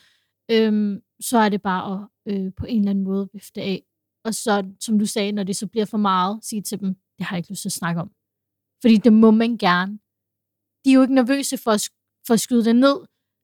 [0.51, 3.83] øhm, så er det bare at øh, på en eller anden måde vifte af.
[4.27, 7.25] Og så, som du sagde, når det så bliver for meget, sige til dem, det
[7.25, 8.09] har jeg ikke lyst til at snakke om.
[8.81, 9.93] Fordi det må man gerne.
[10.85, 11.89] De er jo ikke nervøse for at,
[12.27, 12.97] for at skyde det ned,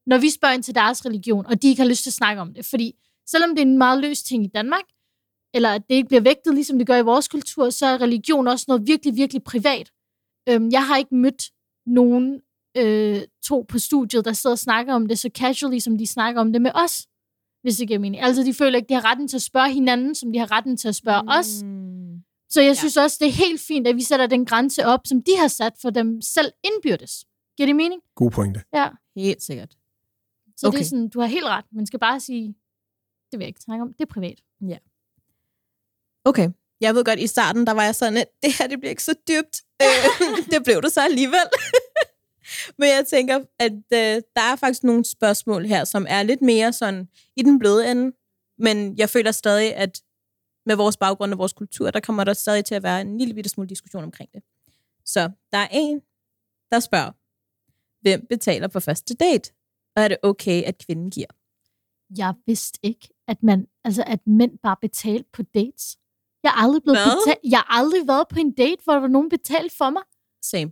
[0.06, 2.42] når vi spørger ind til deres religion, og de ikke har lyst til at snakke
[2.42, 2.66] om det.
[2.66, 2.88] Fordi
[3.28, 4.88] selvom det er en meget løs ting i Danmark,
[5.54, 8.48] eller at det ikke bliver vægtet, ligesom det gør i vores kultur, så er religion
[8.48, 9.92] også noget virkelig, virkelig privat.
[10.50, 11.44] Øhm, jeg har ikke mødt
[11.86, 12.42] nogen
[12.78, 16.42] øh, to på studiet, der sidder og snakker om det så casually, som de snakker
[16.42, 17.08] om det med os,
[17.64, 18.24] hvis det giver mening.
[18.24, 20.78] Altså, de føler ikke, de har retten til at spørge hinanden, som de har retten
[20.78, 21.28] til at spørge mm.
[21.28, 21.46] os.
[22.50, 22.74] Så jeg Ja.
[22.74, 25.48] synes også, det er helt fint, at vi sætter den grænse op, som de har
[25.48, 27.26] sat for dem selv indbyrdes.
[27.58, 28.02] Giver det mening?
[28.16, 28.62] God pointe.
[28.74, 28.88] Ja.
[29.16, 29.72] Helt sikkert.
[30.58, 30.78] Så okay.
[30.78, 31.66] det er sådan, du har helt ret.
[31.72, 32.48] Man skal bare sige,
[33.32, 33.94] det vil jeg ikke snakke om.
[33.94, 34.40] Det er privat.
[36.26, 36.50] Okay.
[36.82, 39.04] Jeg ved godt, i starten, der var jeg sådan, at det her, det bliver ikke
[39.04, 39.62] så dybt.
[39.82, 39.88] Øh,
[40.52, 41.48] det blev det så alligevel.
[42.78, 46.74] Men jeg tænker, at øh, der er faktisk nogle spørgsmål her, som er lidt mere
[46.74, 48.16] sådan i den bløde ende.
[48.58, 50.02] Men jeg føler stadig, at
[50.66, 53.34] med vores baggrund og vores kultur, der kommer der stadig til at være en lille
[53.34, 54.44] bitte smule diskussion omkring det.
[55.06, 56.02] Så der er en,
[56.72, 57.12] der spørger,
[58.02, 59.52] hvem betaler på første date?
[59.96, 61.28] Og er det okay, at kvinden giver?
[62.18, 65.98] Jeg vidste ikke, at, man, altså, at mænd bare betalte på dates.
[66.44, 67.40] Jeg har aldrig blevet betalt.
[67.52, 70.04] Jeg har aldrig været på en date, hvor der var nogen betalt for mig.
[70.42, 70.72] Same.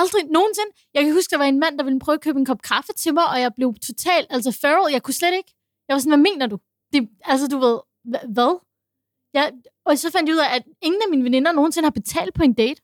[0.00, 0.70] Aldrig nogensinde.
[0.94, 2.92] Jeg kan huske, der var en mand, der ville prøve at købe en kop kaffe
[3.02, 4.92] til mig, og jeg blev totalt, altså feral.
[4.92, 5.50] Jeg kunne slet ikke.
[5.88, 6.56] Jeg var sådan, hvad mener du?
[6.92, 7.00] Det,
[7.32, 7.76] altså, du ved,
[8.12, 8.52] hva- hvad?
[9.34, 9.52] Jeg,
[9.86, 12.42] og så fandt jeg ud af, at ingen af mine veninder nogensinde har betalt på
[12.42, 12.80] en date.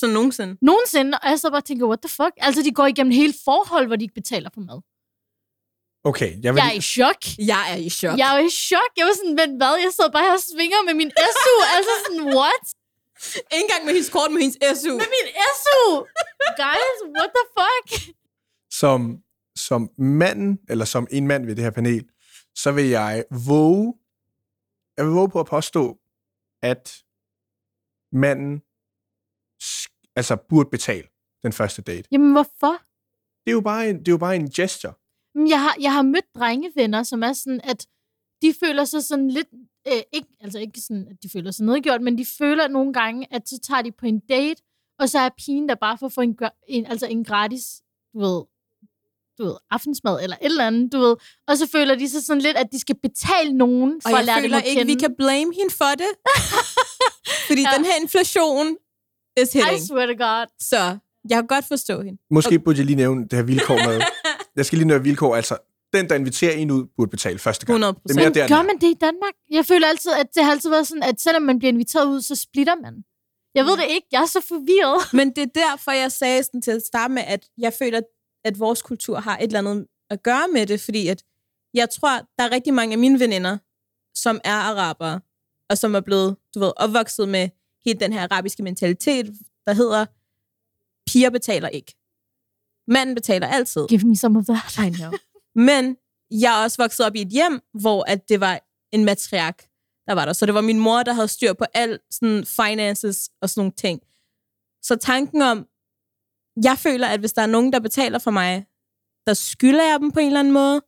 [0.00, 0.52] Så nogensinde.
[0.70, 1.18] Nogensinde.
[1.22, 2.34] Og jeg så bare tænker, what the fuck?
[2.46, 4.80] Altså, de går igennem hele forhold, hvor de ikke betaler for mad.
[6.10, 6.58] Okay, jeg vil...
[6.60, 7.20] Jeg er i chok.
[7.52, 8.16] Jeg er i chok.
[8.22, 8.90] Jeg var i chok.
[8.98, 9.74] Jeg var sådan, men hvad?
[9.84, 11.54] Jeg sad bare her og svinger med min SU.
[11.76, 12.64] altså sådan, what?
[13.52, 14.92] Ikke engang med hendes kort med hendes SU.
[15.02, 15.28] Med min
[15.62, 16.06] SU!
[16.62, 18.14] Guys, what the fuck?
[18.80, 19.22] som,
[19.56, 22.08] som manden, eller som en mand ved det her panel,
[22.54, 23.94] så vil jeg våge,
[24.96, 25.98] jeg vil våge på at påstå,
[26.62, 27.02] at
[28.12, 28.62] manden
[30.16, 31.08] altså burde betale
[31.42, 32.08] den første date.
[32.12, 32.72] Jamen, hvorfor?
[33.44, 34.92] Det er jo bare en, det er jo bare en gesture.
[35.34, 37.86] Men Jeg har, jeg har mødt drengevenner, som er sådan, at
[38.42, 39.48] de føler sig sådan lidt,
[39.88, 43.26] øh, ikke, altså ikke sådan, at de føler sig nedgjort, men de føler nogle gange,
[43.30, 44.62] at så tager de på en date,
[44.98, 47.62] og så er pigen der bare for at få en, en, altså en gratis,
[48.14, 48.42] du ved,
[49.38, 51.16] du ved, aftensmad eller et eller andet, du ved.
[51.48, 54.24] Og så føler de sig sådan lidt, at de skal betale nogen for Og at
[54.24, 54.92] lære jeg dem føler at ikke, kende.
[54.94, 56.10] vi kan blame hende for det.
[57.48, 57.68] Fordi Ja.
[57.76, 58.76] den her inflation
[59.42, 59.86] is I hitting.
[59.86, 60.46] swear to God.
[60.60, 60.76] Så
[61.28, 62.18] jeg kan godt forstå hende.
[62.30, 64.00] Måske burde jeg lige nævne det her vilkår med,
[64.56, 65.56] jeg skal lige nævne vilkår, altså
[65.92, 67.74] den, der inviterer en ud, burde betale første gang.
[67.74, 68.34] 100 Det er mere procent.
[68.34, 69.34] der, Gør man det i Danmark?
[69.50, 72.20] Jeg føler altid, at det har altid været sådan, at selvom man bliver inviteret ud,
[72.20, 73.04] så splitter man.
[73.54, 74.06] Jeg ved det ikke.
[74.12, 75.12] Jeg er så forvirret.
[75.18, 78.00] Men det er derfor, jeg sagde sådan til at starte med, at jeg føler,
[78.44, 81.22] at vores kultur har et eller andet at gøre med det, fordi at
[81.74, 83.58] jeg tror, der er rigtig mange af mine veninder,
[84.14, 85.20] som er arabere,
[85.70, 87.48] og som er blevet, du ved, opvokset med
[87.84, 89.26] hele den her arabiske mentalitet,
[89.66, 90.06] der hedder,
[91.10, 91.94] piger betaler ikke.
[92.88, 93.86] Manden betaler altid.
[93.88, 94.86] Give me some of that.
[94.86, 95.12] I know.
[95.66, 95.96] Men
[96.42, 98.60] jeg er også vokset op i et hjem, hvor at det var
[98.92, 99.58] en matriark,
[100.06, 100.32] der var der.
[100.32, 103.72] Så det var min mor, der havde styr på alt sådan finances og sådan nogle
[103.72, 104.00] ting.
[104.82, 105.58] Så tanken om,
[106.64, 108.66] jeg føler, at hvis der er nogen, der betaler for mig,
[109.26, 110.80] der skylder jeg dem på en eller anden måde.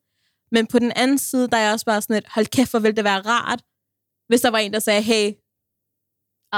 [0.52, 2.78] Men på den anden side, der er jeg også bare sådan et, hold kæft, hvor
[2.80, 3.60] ville det være rart,
[4.28, 5.26] hvis der var en, der sagde, hey,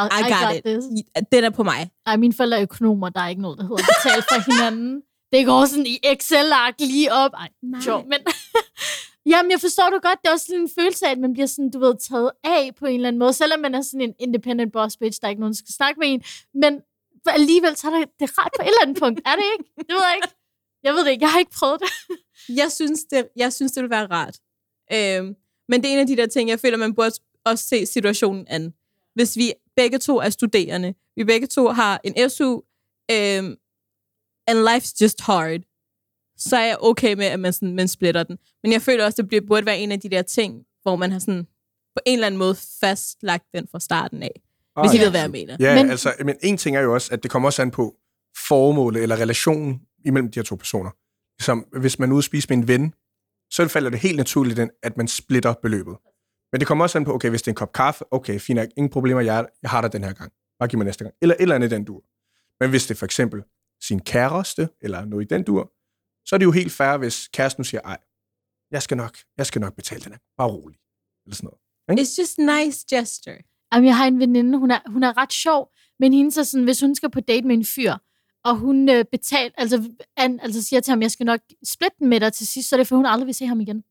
[0.00, 0.64] I, I got it.
[0.64, 0.84] this.
[1.32, 1.90] Den er på mig.
[2.06, 3.08] Ej, mine forældre er økonomer.
[3.08, 5.02] Der er ikke noget, der hedder betale for hinanden.
[5.32, 7.30] Det går sådan i Excel-ark lige op.
[7.34, 7.80] Ej, Nej.
[7.80, 8.18] sjov, men...
[9.26, 10.18] Jamen, jeg forstår du godt.
[10.22, 12.70] Det er også sådan en følelse af, at man bliver sådan, du ved, taget af
[12.78, 13.32] på en eller anden måde.
[13.32, 16.00] Selvom man er sådan en independent boss bitch, der er ikke nogen, der skal snakke
[16.00, 16.22] med en.
[16.54, 16.80] Men
[17.26, 19.20] alligevel, så er det, det rart på et eller andet punkt.
[19.26, 19.70] Er det ikke?
[19.78, 20.28] Det ved jeg ikke.
[20.82, 21.22] Jeg ved det ikke.
[21.22, 21.90] Jeg har ikke prøvet det.
[22.60, 24.36] Jeg synes, det, jeg synes, det vil være rart.
[24.92, 25.36] Øhm,
[25.68, 27.12] men det er en af de der ting, jeg føler, man burde
[27.44, 28.74] også se situationen an.
[29.14, 32.60] Hvis vi begge to er studerende, vi begge to har en SU,
[33.10, 33.56] øhm,
[34.46, 35.60] and life's just hard,
[36.36, 38.38] så er jeg okay med, at man, sådan, man splitter den.
[38.62, 41.12] Men jeg føler også, det bliver, burde være en af de der ting, hvor man
[41.12, 41.44] har sådan
[41.96, 44.40] på en eller anden måde fastlagt den fra starten af.
[44.80, 45.02] Hvis I ja.
[45.02, 45.56] ved, hvad jeg mener.
[45.60, 47.96] Ja, Men- altså, men en ting er jo også, at det kommer også an på
[48.48, 50.90] formålet eller relationen imellem de her to personer.
[51.42, 52.94] Som hvis man er spise med en ven,
[53.50, 55.96] så falder det helt naturligt, at man splitter beløbet.
[56.52, 58.60] Men det kommer også an på, okay, hvis det er en kop kaffe, okay, fint
[58.76, 60.32] ingen problemer, jeg, jeg har dig den her gang.
[60.58, 61.14] Bare giv mig næste gang.
[61.22, 62.02] Eller et eller andet den dur.
[62.60, 63.42] Men hvis det er for eksempel
[63.92, 65.72] sin kæreste, eller noget i den dur,
[66.26, 67.98] så er det jo helt fair, hvis kæresten siger, ej,
[68.70, 70.18] jeg skal nok, jeg skal nok betale den her.
[70.36, 70.78] Bare rolig.
[71.24, 71.60] Eller sådan noget.
[72.00, 73.42] It's just nice gesture.
[73.72, 76.64] Jamen, jeg har en veninde, hun er, hun er ret sjov, men hende så sådan,
[76.64, 77.94] hvis hun skal på date med en fyr,
[78.44, 82.08] og hun øh, betaler, altså, an, altså siger til ham, jeg skal nok splitte den
[82.08, 83.82] med dig til sidst, så er det for, hun aldrig vil se ham igen.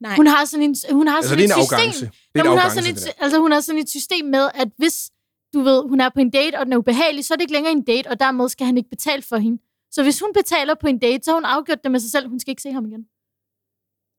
[0.00, 0.16] Nej.
[0.16, 2.10] Hun har sådan en, hun har Altså, sådan det er en et system.
[2.32, 4.68] Det er en hun, har sådan et, altså, hun har sådan et system med, at
[4.76, 5.10] hvis
[5.54, 7.52] du ved, hun er på en date, og den er ubehagelig, så er det ikke
[7.52, 9.62] længere en date, og dermed skal han ikke betale for hende.
[9.90, 12.28] Så hvis hun betaler på en date, så har hun afgjort det med sig selv,
[12.28, 13.02] hun skal ikke se ham igen.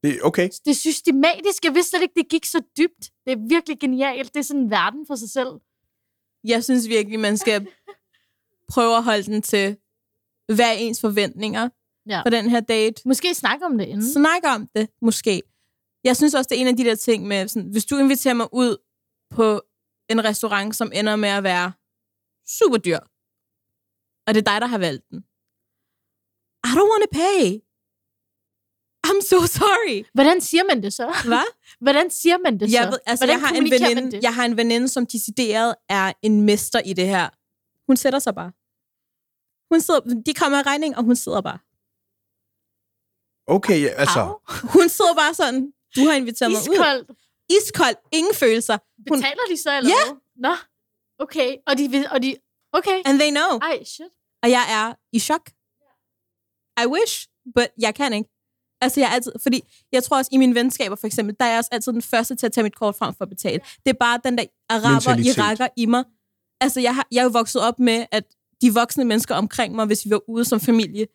[0.03, 0.49] Det er okay.
[0.65, 1.65] Det er systematisk.
[1.65, 3.11] Jeg vidste slet ikke, det gik så dybt.
[3.25, 4.33] Det er virkelig genialt.
[4.33, 5.47] Det er sådan en verden for sig selv.
[6.43, 7.67] Jeg synes virkelig, man skal
[8.73, 9.77] prøve at holde den til,
[10.55, 11.69] hvad er ens forventninger
[12.09, 12.21] Ja.
[12.23, 13.01] på den her date.
[13.05, 14.11] Måske snakke om det inden.
[14.13, 15.41] Snak om det, måske.
[16.03, 18.33] Jeg synes også, det er en af de der ting med, sådan, hvis du inviterer
[18.33, 18.77] mig ud
[19.29, 19.61] på
[20.09, 21.71] en restaurant, som ender med at være
[22.47, 22.99] super dyr,
[24.27, 25.19] og det er dig, der har valgt den.
[26.67, 27.43] I don't want to pay.
[29.07, 30.05] I'm so sorry.
[30.13, 31.15] Hvordan siger man det så?
[31.25, 31.47] Hvad?
[31.85, 32.77] Hvordan siger man det så?
[32.77, 34.23] Jeg, ved, altså, Hvordan jeg, har en veninde, det?
[34.23, 37.29] jeg har en veninde, som decideret er en mester i det her.
[37.87, 38.51] Hun sætter sig bare.
[39.71, 41.59] Hun sidder, de kommer i regning, og hun sidder bare.
[43.47, 44.19] Okay, altså...
[44.19, 44.39] Au.
[44.75, 46.73] Hun sidder bare sådan, du har inviteret mig ud.
[46.73, 47.11] Iskoldt.
[47.49, 48.77] Iskold, ingen følelser.
[49.09, 49.95] Hun, Betaler de så, eller Ja.
[50.05, 50.17] hvad?
[50.35, 50.55] Nå,
[51.19, 51.55] okay.
[51.67, 52.35] Og de, vil- og de,
[52.73, 53.01] okay.
[53.05, 53.59] and they know.
[53.61, 54.05] Ej, shit.
[54.43, 55.49] Og jeg er i chok.
[56.83, 58.29] I wish, but jeg kan ikke.
[58.81, 61.49] Altså, jeg er altid, fordi jeg tror også, i mine venskaber for eksempel, der er
[61.49, 63.59] jeg også altid den første til at tage mit kort frem for at betale.
[63.85, 65.37] Det er bare den der araber, Mentalitet.
[65.37, 66.03] iraker i mig.
[66.61, 68.23] Altså, jeg, har, jeg er jo vokset op med, at
[68.61, 71.07] de voksne mennesker omkring mig, hvis vi var ude som familie,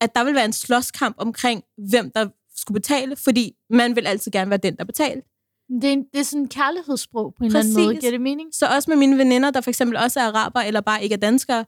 [0.00, 4.32] at der vil være en slåskamp omkring, hvem der skulle betale, fordi man vil altid
[4.32, 5.22] gerne være den, der betaler.
[5.68, 7.86] Det er, en, det er sådan en kærlighedssprog på en eller anden Præcis.
[7.86, 7.96] måde.
[7.96, 8.54] Giver det mening?
[8.54, 11.18] Så også med mine veninder, der for eksempel også er araber, eller bare ikke er
[11.18, 11.64] danskere,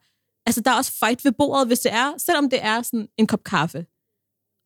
[0.47, 3.27] altså der er også fight ved bordet, hvis det er, selvom det er sådan en
[3.27, 3.87] kop kaffe.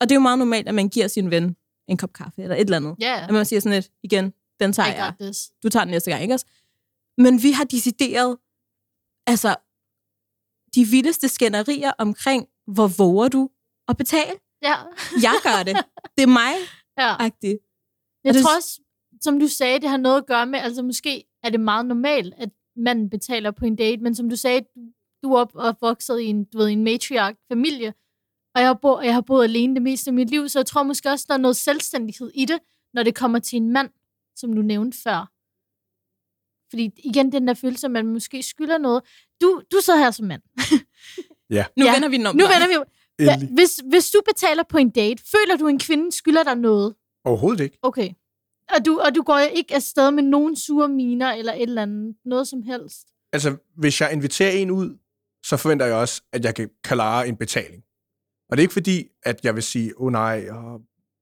[0.01, 1.57] Og det er jo meget normalt, at man giver sin ven
[1.89, 2.97] en kop kaffe, eller et eller andet.
[3.01, 5.35] Ja, At man siger sådan lidt, igen, den tager jeg.
[5.63, 6.47] Du tager den næste gang, ikke også?
[7.19, 8.39] Men vi har decideret,
[9.27, 9.57] altså,
[10.75, 13.51] de vildeste skænderier omkring, hvor våger du
[13.89, 14.33] og betale.
[14.63, 14.75] Ja.
[15.23, 15.77] Jeg gør det.
[16.17, 16.55] Det er mig,
[16.99, 17.17] ja.
[17.19, 17.59] agtigt.
[18.25, 18.81] Jeg tror også,
[19.23, 22.35] som du sagde, det har noget at gøre med, altså måske er det meget normalt,
[22.39, 26.21] at manden betaler på en date, men som du sagde, du- du er op- opvokset
[26.21, 27.95] i en, du ved, en matriark-familie,
[28.55, 30.67] og jeg har, bo, jeg har boet alene det meste af mit liv, så jeg
[30.67, 32.59] tror måske også, der er noget selvstændighed i det,
[32.95, 33.91] når det kommer til en mand,
[34.37, 35.29] som du nævnte før.
[36.71, 39.03] Fordi igen, den der følelse, at man måske skylder noget.
[39.43, 40.43] Du, du sidder her som mand.
[41.77, 41.93] Nu Ja.
[41.95, 42.37] vender vi den om.
[42.37, 42.75] Nu vender vi
[43.25, 46.95] Hva, hvis, hvis du betaler på en date, føler du, en kvinde skylder dig noget?
[47.25, 47.79] Overhovedet ikke.
[47.83, 48.11] Okay.
[48.77, 52.17] Og du, og du går ikke afsted med nogen sure miner eller et eller andet,
[52.25, 53.07] noget som helst.
[53.33, 54.99] Altså, hvis jeg inviterer en ud,
[55.45, 57.83] så forventer jeg også, at jeg kan klare en betaling.
[58.51, 60.75] Og det er ikke fordi, at jeg vil sige, åh oh, nej, åh,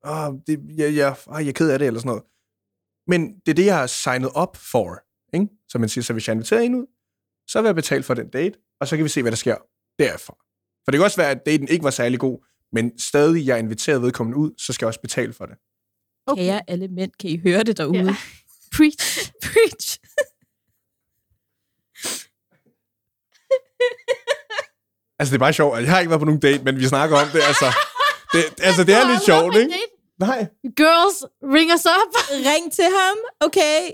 [0.03, 2.23] oh, det, jeg, jeg, oh, jeg er ked af det, eller sådan noget.
[3.07, 4.99] Men det er det, jeg har signet op for.
[5.37, 5.49] Ikke?
[5.69, 6.87] Så man siger, så hvis jeg inviterer en ud,
[7.49, 9.57] så vil jeg betale for den date, og så kan vi se, hvad der sker
[9.99, 10.35] derfra.
[10.85, 14.03] For det kan også være, at daten ikke var særlig god, men stadig, jeg inviterede
[14.03, 15.57] vedkommende ud, så skal jeg også betale for det.
[16.33, 16.43] Okay.
[16.43, 17.99] Kære alle mænd, kan I høre det derude?
[17.99, 18.17] Ja.
[18.77, 19.33] Preach.
[19.45, 19.99] Preach.
[25.19, 25.81] Altså, det er bare sjovt.
[25.81, 27.41] Jeg har ikke været på nogen date, men vi snakker om det.
[27.51, 27.69] Altså,
[28.33, 29.75] det, altså, det er lidt sjovt, ikke?
[30.19, 30.47] Nej.
[30.77, 32.13] Girls, ring us up.
[32.49, 33.91] Ring til ham, okay?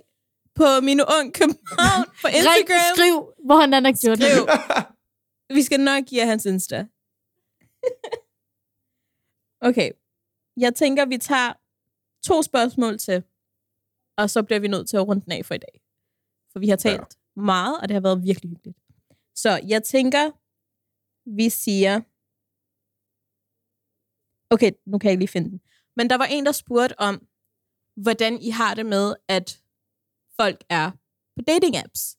[0.54, 2.96] På Mine Ung København på Ring, Instagram.
[2.96, 3.14] skriv,
[3.46, 4.32] hvor han er gjort det.
[5.56, 6.86] Vi skal nok give jer hans Insta.
[9.60, 9.90] okay.
[10.56, 11.52] Jeg tænker, vi tager
[12.24, 13.24] to spørgsmål til,
[14.18, 15.80] og så bliver vi nødt til at runde den af for i dag.
[16.52, 17.40] For vi har talt ja.
[17.40, 18.78] meget, og det har været virkelig hyggeligt.
[19.34, 20.30] Så jeg tænker,
[21.36, 22.00] vi siger...
[24.50, 25.60] Okay, nu kan jeg ikke lige finde den.
[25.96, 27.26] Men der var en, der spurgte om,
[27.96, 29.62] hvordan I har det med, at
[30.40, 30.90] folk er
[31.36, 32.18] på dating apps.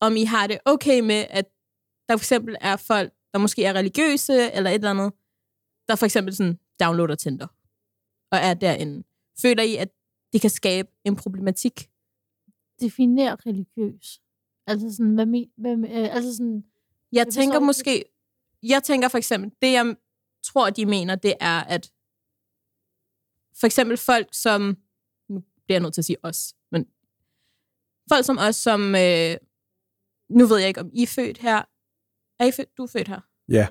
[0.00, 1.46] Om I har det okay med, at
[2.08, 5.12] der for eksempel er folk, der måske er religiøse, eller et eller andet,
[5.88, 7.46] der for eksempel sådan downloader Tinder,
[8.32, 9.04] og er derinde.
[9.42, 9.88] Føler I, at
[10.32, 11.90] det kan skabe en problematik?
[12.80, 14.20] Definer religiøs.
[14.66, 16.64] Altså sådan, hvad men, hvad, øh, altså sådan,
[17.12, 17.66] Jeg tænker ikke.
[17.66, 18.04] måske,
[18.62, 19.96] jeg tænker for eksempel, det jeg
[20.42, 21.92] tror, de mener, det er, at
[23.60, 24.76] for eksempel folk som,
[25.28, 26.86] nu bliver jeg nødt til at sige os, men
[28.08, 29.36] folk som os, som, øh,
[30.28, 31.62] nu ved jeg ikke, om I er født her.
[32.38, 32.76] Er I født?
[32.76, 33.20] Du er født her?
[33.48, 33.68] Ja.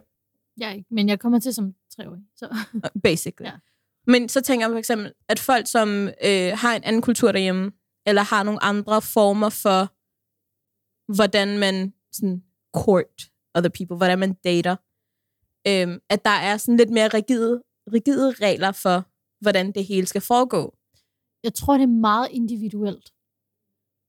[0.58, 2.22] jeg er ikke, men jeg kommer til som treårig.
[2.36, 2.56] Så.
[3.04, 3.50] basically.
[3.52, 3.58] Ja.
[4.08, 7.72] Men så tænker jeg for eksempel, at folk, som øh, har en anden kultur derhjemme,
[8.06, 9.94] eller har nogle andre former for,
[11.16, 14.76] hvordan man sådan court other people, hvordan man dater,
[15.68, 17.62] øh, at der er sådan lidt mere rigide,
[17.94, 19.06] rigide regler for,
[19.42, 20.76] hvordan det hele skal foregå.
[21.44, 23.12] Jeg tror, det er meget individuelt.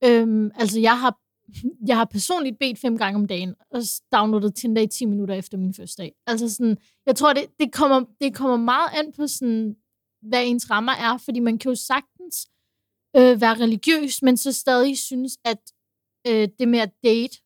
[0.04, 1.18] Øhm, altså, jeg har,
[1.88, 5.58] jeg har personligt bedt fem gange om dagen, og downloadet Tinder i 10 minutter efter
[5.58, 6.12] min første dag.
[6.26, 6.76] Altså sådan,
[7.06, 9.76] jeg tror, det, det, kommer, det kommer meget an på, sådan,
[10.22, 12.48] hvad ens rammer er, fordi man kan jo sagtens
[13.16, 15.72] øh, være religiøs, men så stadig synes, at
[16.26, 17.36] øh, det med at date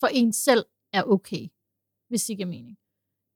[0.00, 1.46] for en selv er okay,
[2.08, 2.76] hvis det giver mening.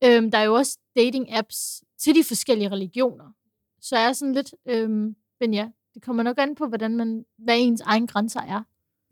[0.05, 3.33] Øhm, der er jo også dating-apps til de forskellige religioner.
[3.81, 7.25] Så er jeg sådan lidt, øhm, men ja, det kommer nok an på, hvordan man,
[7.39, 8.63] hvad ens egen grænser er.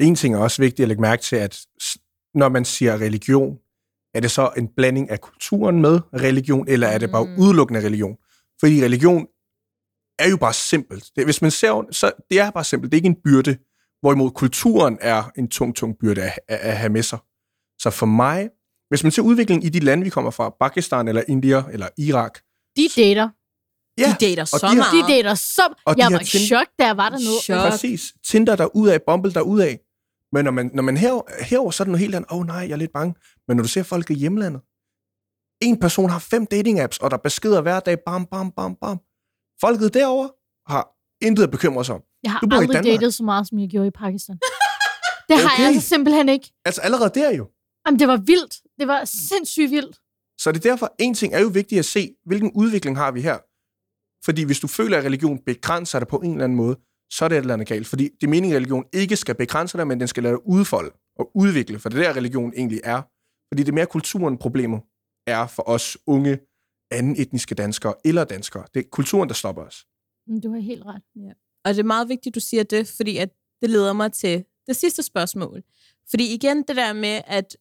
[0.01, 1.67] En ting er også vigtigt at lægge mærke til, at
[2.35, 3.59] når man siger religion,
[4.15, 7.43] er det så en blanding af kulturen med religion, eller er det bare Mm.
[7.43, 8.17] udelukkende religion?
[8.61, 9.27] Fordi religion
[10.19, 11.11] er jo bare simpelt.
[11.17, 12.93] Det, hvis man ser, så det er bare simpelt.
[12.93, 13.57] Det er ikke en byrde,
[14.01, 17.19] hvorimod kulturen er en tung, tung byrde at, at, at have med sig.
[17.79, 18.49] Så for mig,
[18.89, 22.39] hvis man ser udviklingen i de lande, vi kommer fra, Pakistan eller India eller Irak,
[22.77, 23.29] De dater.
[23.99, 25.09] ja, De dater så de har- De meget.
[25.09, 25.75] dater så...
[25.87, 27.41] Og de jeg var i chok, da jeg var dernede.
[27.43, 27.71] Chok.
[27.71, 28.03] Præcis.
[28.27, 29.79] Tinder der ud af, Bumble der ud af.
[30.33, 32.31] Men når man, når man her, herover, så er det noget helt andet.
[32.33, 33.15] Åh oh, nej, jeg er lidt bange.
[33.49, 34.61] Men når du ser folk i hjemlandet.
[35.63, 37.97] En person har fem dating apps, og der er beskeder hver dag.
[38.07, 38.99] Bam, bam, bam, bam.
[39.61, 40.29] Folket derover
[40.73, 40.89] har
[41.27, 42.03] intet at bekymre sig om.
[42.23, 43.01] Jeg har Du bor i aldrig Danmark.
[43.01, 44.37] datet så meget, som jeg gjorde i Pakistan.
[45.29, 45.59] Det har Okay.
[45.63, 46.53] jeg altså simpelthen ikke.
[46.65, 47.49] Altså allerede der jo.
[47.87, 48.55] Jamen, det var vildt.
[48.81, 49.97] Det var sindssygt vildt.
[50.41, 53.21] Så det er derfor, en ting er jo vigtigt at se, hvilken udvikling har vi
[53.21, 53.39] her.
[54.25, 56.77] Fordi hvis du føler, at religion begrænser dig på en eller anden måde,
[57.13, 57.87] så er det et eller andet galt.
[57.87, 60.47] Fordi det er meningen, at religion ikke skal begrænse dig, men den skal lade dig
[60.47, 61.79] udfolde og udvikle.
[61.79, 63.03] For det er der, religion egentlig er.
[63.51, 64.81] Fordi det er mere kulturen, problemet
[65.27, 66.39] er for os unge,
[66.91, 68.67] anden etniske danskere eller danskere.
[68.75, 69.87] Det er kulturen, der stopper os.
[70.27, 71.03] Men du har helt ret.
[71.65, 73.31] Og det er meget vigtigt, du siger det, fordi at
[73.63, 75.63] det leder mig til det sidste spørgsmål.
[76.11, 77.57] Fordi igen, det der med, at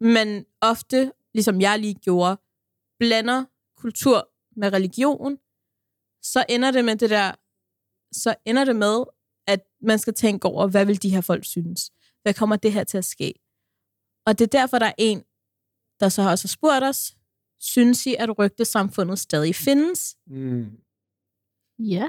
[0.00, 2.36] man ofte, ligesom jeg lige gjorde,
[2.98, 3.44] blander
[3.76, 5.38] kultur med religion,
[6.22, 7.32] så ender det med det der,
[8.12, 9.04] så ender det med,
[9.46, 11.90] at man skal tænke over, hvad vil de her folk synes?
[12.22, 13.34] Hvad kommer det her til at ske?
[14.26, 15.18] Og det er derfor, der er en,
[16.00, 17.16] der så også har spurgt os,
[17.64, 20.16] synes I, at rygtesamfundet stadig findes?
[20.26, 20.66] Mm.
[21.78, 22.08] Ja.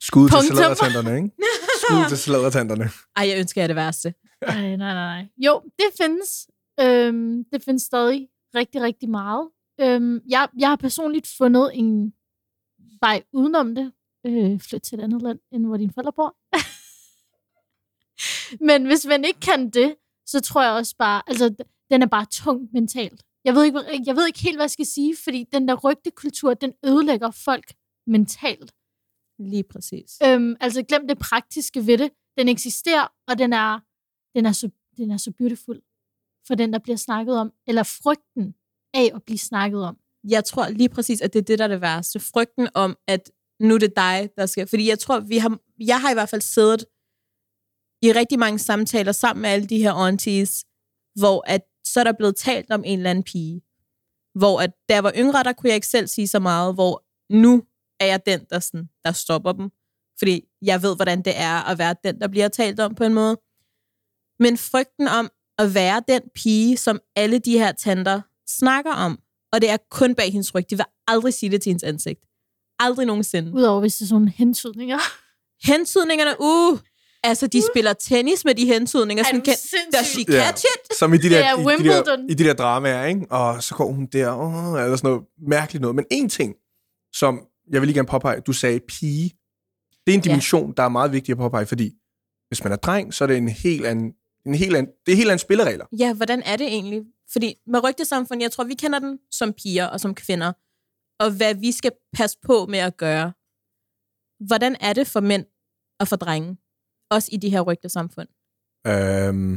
[0.00, 0.56] Skud til Punktum.
[0.56, 1.30] sladdertanterne, ikke?
[1.82, 2.90] Skud til sladdertanterne.
[3.16, 4.14] Ej, jeg ønsker jer det værste.
[4.46, 5.26] Nej, nej, nej, nej.
[5.36, 6.48] Jo, det findes.
[6.80, 9.48] Øhm, det findes stadig rigtig, rigtig meget.
[9.80, 12.12] Øhm, jeg, jeg har personligt fundet en
[13.00, 13.92] vej udenom det.
[14.26, 16.36] Øh, flyt til et andet land, end hvor dine forældre bor.
[18.68, 21.54] Men hvis man ikke kan det, så tror jeg også bare, altså,
[21.90, 23.24] den er bare tung mentalt.
[23.44, 26.54] Jeg ved, ikke, jeg ved ikke helt, hvad jeg skal sige, fordi den der rygtekultur,
[26.54, 27.74] den ødelægger folk
[28.06, 28.72] mentalt.
[29.38, 30.18] Lige præcis.
[30.26, 32.10] Øhm, altså glem det praktiske ved det.
[32.38, 33.80] Den eksisterer, og den er,
[34.36, 35.82] den er, så, den er så beautiful
[36.46, 37.52] for den, der bliver snakket om.
[37.66, 38.54] Eller frygten
[38.94, 39.98] af at blive snakket om.
[40.24, 42.20] Jeg tror lige præcis, at det er det, der er det værste.
[42.20, 43.30] Frygten om, at
[43.60, 44.66] nu er det dig, der skal...
[44.66, 46.84] Fordi jeg tror, vi har, jeg har i hvert fald siddet
[48.02, 50.64] i rigtig mange samtaler sammen med alle de her aunties,
[51.20, 53.62] hvor at, så er der blevet talt om en eller anden pige.
[54.34, 57.04] Hvor at, da jeg var yngre, der kunne jeg ikke selv sige så meget, hvor
[57.32, 57.62] nu
[58.00, 59.70] er jeg den, der, sådan, der stopper dem.
[60.18, 63.14] Fordi jeg ved, hvordan det er at være den, der bliver talt om på en
[63.14, 63.36] måde.
[64.38, 69.18] Men frygten om at være den pige, som alle de her tanter snakker om,
[69.52, 70.70] og det er kun bag hendes ryg.
[70.70, 72.20] De vil aldrig sige det til hendes ansigt.
[72.78, 73.52] Aldrig nogensinde.
[73.52, 74.98] Udover hvis det er sådan hentydninger.
[75.64, 76.78] Hentydningerne, uh!
[77.22, 79.24] Altså, de spiller tennis med de hentydninger.
[79.24, 79.54] Sådan, kan,
[79.92, 80.96] does she catch it?
[80.98, 82.30] Som i de, Det der, er i, de der, Wimbledon.
[82.30, 83.26] i de der dramaer, ikke?
[83.30, 85.96] Og så går hun der, åh, eller sådan noget mærkeligt noget.
[85.96, 86.54] Men en ting,
[87.12, 89.30] som jeg vil lige gerne påpege, du sagde pige.
[90.06, 90.72] Det er en dimension, ja.
[90.76, 91.92] der er meget vigtig at påpege, fordi
[92.48, 94.12] hvis man er dreng, så er det en helt anden,
[94.46, 95.86] en helt anden, det er helt anden spilleregler.
[95.98, 97.02] Ja, hvordan er det egentlig?
[97.32, 100.52] Fordi med rygtesamfund, jeg tror, vi kender den som piger og som kvinder.
[101.20, 103.32] Og hvad vi skal passe på med at gøre.
[104.46, 105.44] Hvordan er det for mænd
[106.00, 106.56] og for drenge?
[107.10, 108.28] Også i de her rygtesamfund.
[108.90, 109.56] Øhm,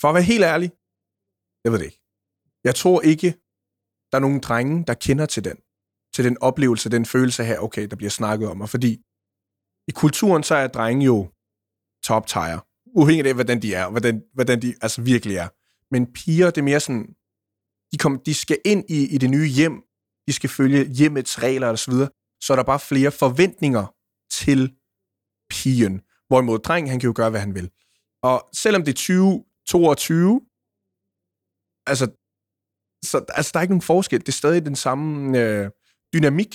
[0.00, 0.70] for at være helt ærlig,
[1.64, 2.02] jeg ved det ikke.
[2.64, 3.28] Jeg tror ikke,
[4.10, 5.56] der er nogen drenge, der kender til den.
[6.14, 8.60] Til den oplevelse, den følelse her, okay, der bliver snakket om.
[8.60, 8.92] Og fordi
[9.88, 11.30] i kulturen, så er drenge jo
[12.04, 12.66] top tier.
[12.98, 15.48] Uafhængigt af, hvordan de er, og hvordan, hvordan de altså virkelig er.
[15.94, 17.14] Men piger, det er mere sådan,
[17.92, 19.82] de, kom, de skal ind i, i det nye hjem,
[20.26, 22.10] de skal følge hjemmets regler og så videre,
[22.42, 23.84] så er der bare flere forventninger
[24.30, 24.76] til
[25.52, 26.00] pigen.
[26.28, 27.70] Hvorimod dreng, han kan jo gøre, hvad han vil.
[28.22, 30.40] Og selvom det er 2022,
[31.86, 32.06] altså,
[33.04, 34.20] så, altså der er ikke nogen forskel.
[34.20, 35.70] Det er stadig den samme øh,
[36.14, 36.54] dynamik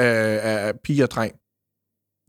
[0.00, 1.32] øh, af pige og dreng.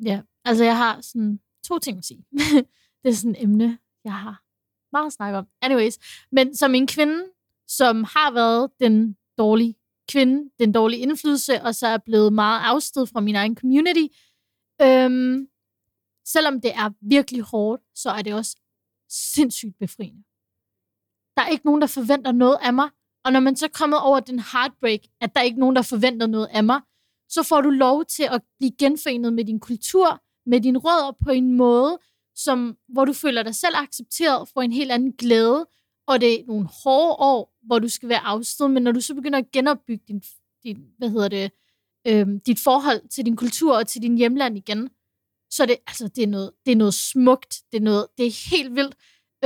[0.05, 2.25] Ja, altså jeg har sådan to ting at sige.
[3.03, 4.41] det er sådan et emne, jeg har
[4.91, 5.47] meget at snakke om.
[5.61, 5.97] Anyways,
[6.31, 7.23] men som en kvinde,
[7.67, 9.75] som har været den dårlige
[10.11, 14.05] kvinde, den dårlige indflydelse, og så er blevet meget afsted fra min egen community,
[14.81, 15.47] øhm,
[16.33, 18.57] selvom det er virkelig hårdt, så er det også
[19.09, 20.23] sindssygt befriende.
[21.35, 22.89] Der er ikke nogen, der forventer noget af mig,
[23.25, 25.81] og når man så er kommet over den heartbreak, at der er ikke nogen, der
[25.81, 26.81] forventer noget af mig,
[27.29, 31.29] så får du lov til at blive genforenet med din kultur, med dine rødder på
[31.29, 31.99] en måde,
[32.35, 35.67] som, hvor du føler dig selv accepteret, får en helt anden glæde,
[36.07, 39.15] og det er nogle hårde år, hvor du skal være afsted, men når du så
[39.15, 40.21] begynder at genopbygge din,
[40.63, 41.51] din hvad hedder det,
[42.07, 44.89] øhm, dit forhold til din kultur og til din hjemland igen,
[45.51, 48.49] så det, altså, det, er noget, det er noget smukt, det er, noget, det er
[48.49, 48.95] helt vildt.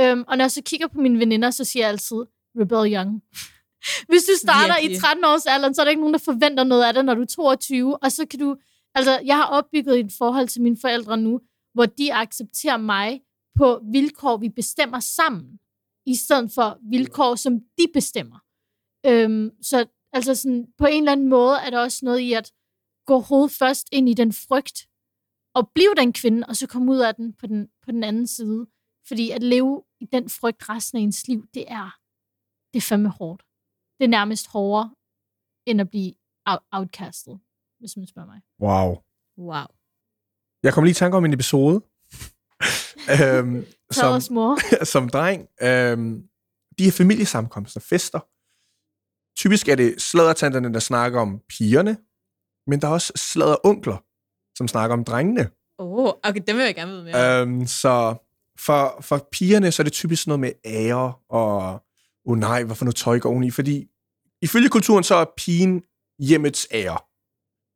[0.00, 2.16] Øhm, og når jeg så kigger på mine veninder, så siger jeg altid,
[2.60, 3.22] rebel young.
[4.10, 4.96] Hvis du starter Virkelig.
[4.96, 7.14] i 13 års alderen, så er der ikke nogen, der forventer noget af dig, når
[7.14, 8.56] du er 22, og så kan du,
[8.94, 11.40] altså, jeg har opbygget et forhold til mine forældre nu,
[11.74, 13.20] hvor de accepterer mig
[13.58, 15.58] på vilkår, vi bestemmer sammen,
[16.06, 18.38] i stedet for vilkår, som de bestemmer.
[19.06, 22.52] Øhm, så altså sådan, på en eller anden måde er der også noget i at
[23.06, 24.86] gå hovedet først ind i den frygt,
[25.54, 28.26] og blive den kvinde, og så komme ud af den på den, på den anden
[28.26, 28.66] side.
[29.08, 31.98] Fordi at leve i den frygt resten af ens liv, det er,
[32.72, 33.42] det er fandme hårdt.
[33.98, 34.94] Det er nærmest hårdere,
[35.66, 36.14] end at blive
[36.48, 37.40] out- outcastet,
[37.78, 38.40] hvis man spørger mig.
[38.60, 39.02] Wow.
[39.38, 39.66] Wow.
[40.62, 41.76] Jeg kom lige i tanke om en episode.
[43.14, 44.58] øhm, som, mor.
[44.94, 45.48] som dreng.
[45.62, 46.28] Øhm,
[46.78, 48.20] de her familiesammenkomster, fester.
[49.36, 51.96] Typisk er det sladdertanterne, der snakker om pigerne,
[52.66, 53.98] men der er også sladderonkler,
[54.54, 55.50] som snakker om drengene.
[55.78, 57.40] Oh, okay, det vil jeg gerne vide mere.
[57.40, 58.14] Øhm, så
[58.58, 61.78] for, for pigerne, så er det typisk noget med ære, og åh
[62.24, 63.50] oh nej, hvorfor noget tøj går hun i?
[63.50, 63.86] Fordi
[64.42, 65.82] ifølge kulturen, så er pigen
[66.18, 66.98] hjemmets ære.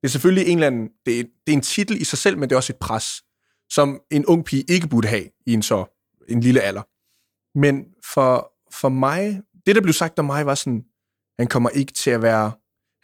[0.02, 2.38] Det er selvfølgelig en eller anden, det er, det er en titel i sig selv,
[2.38, 3.22] men det er også et pres,
[3.70, 5.84] som en ung pige ikke burde have i en så
[6.28, 6.82] en lille alder.
[7.58, 10.84] Men for, for mig, det der blev sagt om mig, var sådan,
[11.38, 12.52] han kommer ikke til at være,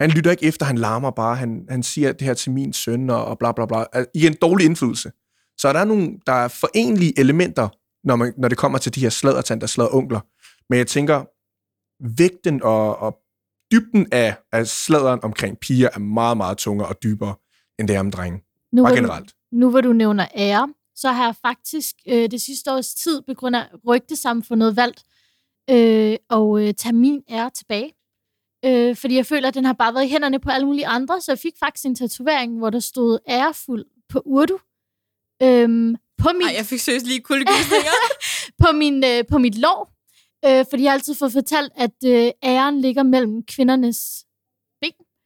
[0.00, 3.10] han lytter ikke efter, han larmer bare, han, han siger det her til min søn,
[3.10, 5.12] og, og bla bla bla, Altså, i en dårlig indflydelse.
[5.58, 7.68] Så der er nogle, der er forenlige elementer,
[8.04, 10.20] når, man, når det kommer til de her sladdertanter, sladderonkler.
[10.70, 11.24] Men jeg tænker,
[12.18, 13.18] vægten og, og
[13.72, 17.34] dybden af, af sladeren omkring piger er meget, meget tungere og dybere,
[17.78, 18.42] end det er om drenge.
[18.72, 19.34] Nu, Bare hvor du, generelt.
[19.52, 23.34] nu hvor du nævner ære, så har jeg faktisk øh, det sidste års tid, på
[23.34, 25.04] grund af rygtesamfundet, valgt
[25.70, 27.92] øh, at øh, tage min ære tilbage.
[28.64, 31.20] Øh, fordi jeg føler, at den har bare været i hænderne på alle mulige andre,
[31.20, 34.58] så jeg fik faktisk en tatovering, hvor der stod ærefuld på urdu.
[35.42, 37.96] Øhm, på min, Ej, jeg fik seriøst lige kuldegysninger.
[38.62, 39.90] på, min, øh, på mit lår.
[40.46, 44.24] Øh, fordi jeg har altid fået fortalt, at øh, æren ligger mellem kvindernes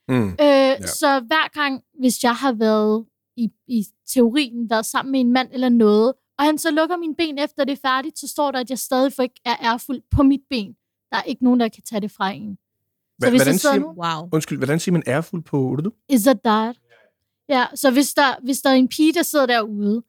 [0.09, 0.29] Mm.
[0.29, 0.87] Øh, ja.
[0.87, 3.85] Så hver gang, hvis jeg har været i, i
[4.15, 7.65] teorien, været sammen med en mand eller noget, og han så lukker mine ben efter
[7.65, 10.77] det er færdigt, så står der, at jeg stadig ikke er ærfuld på mit ben.
[11.13, 12.59] Der er ikke nogen, der kan tage det fra en.
[13.23, 14.29] Så hvis hvordan siger- nu, wow.
[14.33, 15.59] Undskyld, hvordan siger man ærefuld på
[16.25, 16.77] that that?
[17.49, 20.03] Ja, så hvis der, hvis der er en pige, der sidder derude,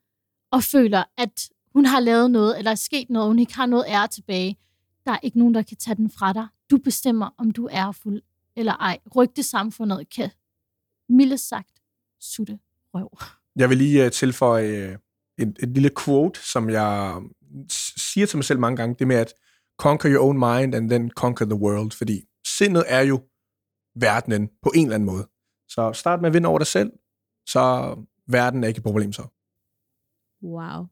[0.51, 3.65] og føler, at hun har lavet noget, eller er sket noget, og hun ikke har
[3.65, 4.57] noget ære tilbage,
[5.05, 6.47] der er ikke nogen, der kan tage den fra dig.
[6.71, 8.21] Du bestemmer, om du er fuld
[8.55, 8.97] eller ej.
[9.15, 10.29] Rygtesamfundet kan,
[11.09, 11.71] mildest sagt,
[12.21, 12.59] sutte
[12.93, 13.09] røv.
[13.55, 17.21] Jeg vil lige uh, tilføje uh, et, et lille quote, som jeg
[17.71, 19.33] s- siger til mig selv mange gange, det med at
[19.77, 22.21] conquer your own mind and then conquer the world, fordi
[22.59, 23.21] sindet er jo
[23.95, 25.27] verdenen på en eller anden måde.
[25.67, 26.91] Så start med at vinde over dig selv,
[27.45, 27.95] så
[28.27, 29.21] verden er ikke et problem så.
[30.43, 30.85] Wow.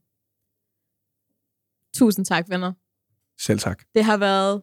[1.93, 2.73] Tusind tak, venner.
[3.39, 3.83] Selv tak.
[3.95, 4.61] Det har været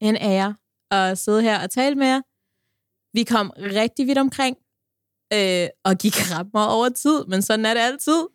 [0.00, 0.56] en ære
[0.90, 2.20] at sidde her og tale med jer.
[3.12, 4.56] Vi kom rigtig vidt omkring,
[5.32, 8.26] øh, og gik ret meget over tid, men sådan er det altid.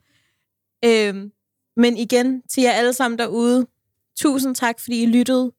[0.86, 1.32] Øh,
[1.76, 3.68] men igen, til jer alle sammen derude,
[4.18, 5.52] tusind tak, fordi I lyttede.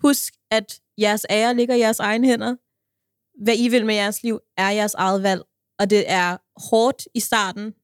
[0.00, 2.56] Husk, at jeres ære ligger i jeres egne hænder.
[3.44, 5.42] Hvad I vil med jeres liv, er jeres eget valg.
[5.78, 6.36] Og det er
[6.70, 7.74] hårdt i starten,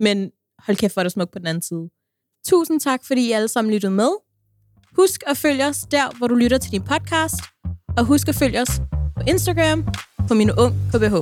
[0.00, 1.90] men hold kæft, hvor er det smukt på den anden side.
[2.46, 4.10] Tusind tak, fordi I alle sammen lyttede med.
[4.96, 7.36] Husk at følge os der, hvor du lytter til din podcast.
[7.96, 8.80] Og husk at følge os
[9.16, 9.86] på Instagram
[10.28, 11.14] på min ung KBH.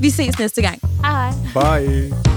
[0.00, 0.80] Vi ses næste gang.
[1.04, 1.30] Hej.
[1.54, 2.35] Bye.